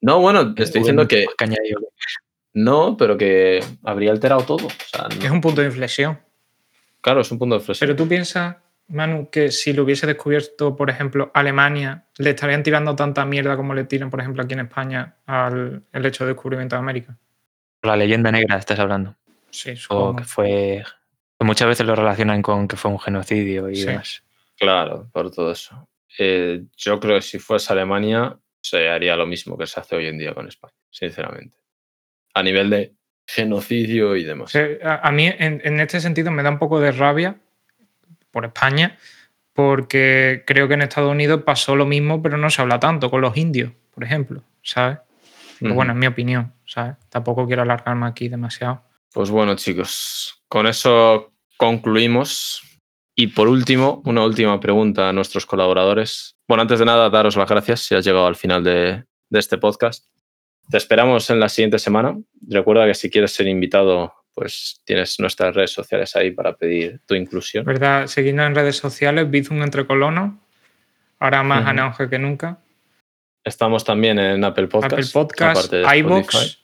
No, 0.00 0.20
bueno, 0.20 0.54
te 0.54 0.62
estoy 0.62 0.80
diciendo 0.80 1.06
que 1.08 1.26
no, 2.54 2.96
pero 2.96 3.16
que 3.16 3.60
habría 3.82 4.12
alterado 4.12 4.42
todo. 4.42 4.66
O 4.66 4.70
sea, 4.70 5.08
no- 5.08 5.24
Es 5.24 5.30
un 5.30 5.40
punto 5.40 5.60
de 5.62 5.68
inflexión. 5.68 6.20
Claro, 7.00 7.22
es 7.22 7.30
un 7.32 7.38
punto 7.38 7.56
de 7.56 7.60
inflexión. 7.60 7.88
Pero 7.88 7.96
tú 7.96 8.08
piensas, 8.08 8.56
Manu, 8.92 9.28
que 9.30 9.50
si 9.50 9.72
lo 9.72 9.82
hubiese 9.84 10.06
descubierto, 10.06 10.76
por 10.76 10.90
ejemplo, 10.90 11.30
Alemania, 11.34 12.04
le 12.18 12.30
estarían 12.30 12.62
tirando 12.62 12.94
tanta 12.94 13.24
mierda 13.24 13.56
como 13.56 13.74
le 13.74 13.84
tiran, 13.84 14.10
por 14.10 14.20
ejemplo, 14.20 14.42
aquí 14.42 14.54
en 14.54 14.60
España 14.60 15.16
al 15.26 15.82
el 15.92 16.06
hecho 16.06 16.24
de 16.24 16.32
descubrimiento 16.34 16.76
de 16.76 16.80
América. 16.80 17.16
La 17.82 17.96
leyenda 17.96 18.30
negra 18.30 18.56
estás 18.58 18.78
hablando. 18.78 19.16
Sí, 19.50 19.72
O 19.72 19.76
supongo. 19.76 20.16
que 20.16 20.24
fue. 20.24 20.84
que 21.38 21.44
muchas 21.44 21.66
veces 21.68 21.84
lo 21.86 21.94
relacionan 21.96 22.40
con 22.42 22.68
que 22.68 22.76
fue 22.76 22.90
un 22.90 23.00
genocidio 23.00 23.68
y 23.68 23.76
Sí. 23.76 23.86
demás. 23.86 24.22
Claro, 24.58 25.08
por 25.12 25.30
todo 25.32 25.50
eso. 25.52 25.88
Eh, 26.18 26.62
yo 26.76 27.00
creo 27.00 27.16
que 27.16 27.22
si 27.22 27.38
fuese 27.38 27.72
Alemania, 27.72 28.38
se 28.60 28.88
haría 28.88 29.16
lo 29.16 29.26
mismo 29.26 29.58
que 29.58 29.66
se 29.66 29.80
hace 29.80 29.96
hoy 29.96 30.06
en 30.06 30.18
día 30.18 30.34
con 30.34 30.46
España, 30.46 30.74
sinceramente. 30.90 31.56
A 32.34 32.42
nivel 32.42 32.70
de 32.70 32.92
genocidio 33.26 34.14
y 34.16 34.24
demás. 34.24 34.54
O 34.54 34.58
a 34.86 35.10
mí, 35.10 35.26
en, 35.26 35.60
en 35.64 35.80
este 35.80 36.00
sentido, 36.00 36.30
me 36.30 36.42
da 36.42 36.50
un 36.50 36.58
poco 36.58 36.78
de 36.80 36.92
rabia 36.92 37.36
por 38.32 38.44
España, 38.44 38.98
porque 39.52 40.42
creo 40.46 40.66
que 40.66 40.74
en 40.74 40.82
Estados 40.82 41.12
Unidos 41.12 41.42
pasó 41.44 41.76
lo 41.76 41.86
mismo, 41.86 42.22
pero 42.22 42.36
no 42.38 42.50
se 42.50 42.62
habla 42.62 42.80
tanto 42.80 43.10
con 43.10 43.20
los 43.20 43.36
indios, 43.36 43.72
por 43.94 44.02
ejemplo, 44.02 44.42
¿sabes? 44.62 44.98
Ujú. 45.60 45.74
bueno, 45.74 45.92
en 45.92 45.98
mi 45.98 46.06
opinión, 46.08 46.52
¿sabes? 46.66 46.96
Tampoco 47.08 47.46
quiero 47.46 47.62
alargarme 47.62 48.06
aquí 48.06 48.28
demasiado. 48.28 48.82
Pues 49.12 49.30
bueno, 49.30 49.54
chicos, 49.54 50.42
con 50.48 50.66
eso 50.66 51.32
concluimos. 51.56 52.62
Y 53.14 53.28
por 53.28 53.46
último, 53.46 54.00
una 54.06 54.24
última 54.24 54.58
pregunta 54.58 55.10
a 55.10 55.12
nuestros 55.12 55.44
colaboradores. 55.44 56.34
Bueno, 56.48 56.62
antes 56.62 56.78
de 56.78 56.86
nada, 56.86 57.10
daros 57.10 57.36
las 57.36 57.48
gracias 57.48 57.80
si 57.80 57.94
has 57.94 58.04
llegado 58.04 58.26
al 58.26 58.36
final 58.36 58.64
de, 58.64 59.04
de 59.28 59.38
este 59.38 59.58
podcast. 59.58 60.06
Te 60.70 60.78
esperamos 60.78 61.28
en 61.28 61.38
la 61.38 61.50
siguiente 61.50 61.78
semana. 61.78 62.16
Recuerda 62.48 62.86
que 62.86 62.94
si 62.94 63.10
quieres 63.10 63.32
ser 63.32 63.48
invitado, 63.48 64.14
pues 64.34 64.80
tienes 64.84 65.18
nuestras 65.20 65.54
redes 65.54 65.70
sociales 65.70 66.14
ahí 66.16 66.30
para 66.30 66.56
pedir 66.56 67.00
tu 67.06 67.14
inclusión. 67.14 67.64
¿Verdad? 67.64 68.06
Seguidnos 68.06 68.46
en 68.46 68.54
redes 68.54 68.76
sociales, 68.76 69.30
Bizum 69.30 69.62
entre 69.62 69.86
colonos. 69.86 70.34
Ahora 71.18 71.42
más 71.42 71.64
uh 71.64 71.68
-huh. 71.68 72.08
que 72.10 72.18
nunca. 72.18 72.58
Estamos 73.44 73.84
también 73.84 74.18
en 74.18 74.42
Apple 74.44 74.68
Podcast. 74.68 74.92
Apple 74.92 75.08
Podcast, 75.12 75.72
iBox. 75.72 76.58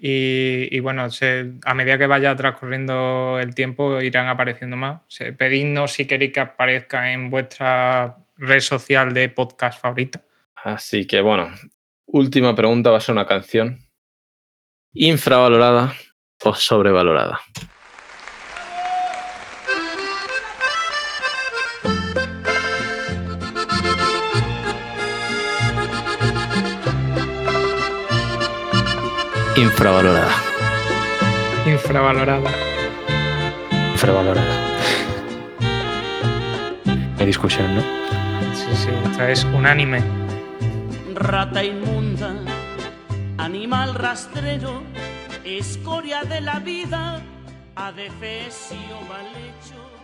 Y, 0.00 0.68
y, 0.70 0.78
bueno, 0.78 1.10
se, 1.10 1.54
a 1.64 1.74
medida 1.74 1.98
que 1.98 2.06
vaya 2.06 2.36
transcurriendo 2.36 3.38
el 3.40 3.52
tiempo 3.54 4.00
irán 4.00 4.28
apareciendo 4.28 4.76
más. 4.76 5.00
Se, 5.08 5.32
pedidnos 5.32 5.92
si 5.92 6.06
queréis 6.06 6.32
que 6.32 6.40
aparezca 6.40 7.12
en 7.12 7.30
vuestra 7.30 8.16
red 8.36 8.60
social 8.60 9.12
de 9.12 9.28
podcast 9.28 9.80
favorita. 9.80 10.22
Así 10.54 11.04
que 11.04 11.20
bueno, 11.20 11.50
última 12.06 12.54
pregunta 12.54 12.90
va 12.90 12.98
a 12.98 13.00
ser 13.00 13.12
una 13.12 13.26
canción 13.26 13.78
infravalorada 14.92 15.94
o 16.44 16.54
sobrevalorada. 16.54 17.40
Infravalorada. 29.56 30.34
Infravalorada. 31.66 32.50
Infravalorada. 33.92 34.68
Hay 37.18 37.26
discusión, 37.26 37.74
¿no? 37.74 37.82
Sí, 38.54 38.76
sí, 38.76 38.90
esta 39.10 39.28
es 39.30 39.42
unánime. 39.44 40.00
Rata 41.14 41.64
inmunda, 41.64 42.36
animal 43.38 43.94
rastrero, 43.96 44.84
escoria 45.44 46.24
de 46.24 46.40
la 46.40 46.58
vida, 46.58 47.22
adefesio 47.74 49.00
mal 49.08 49.26
hecho. 49.26 49.97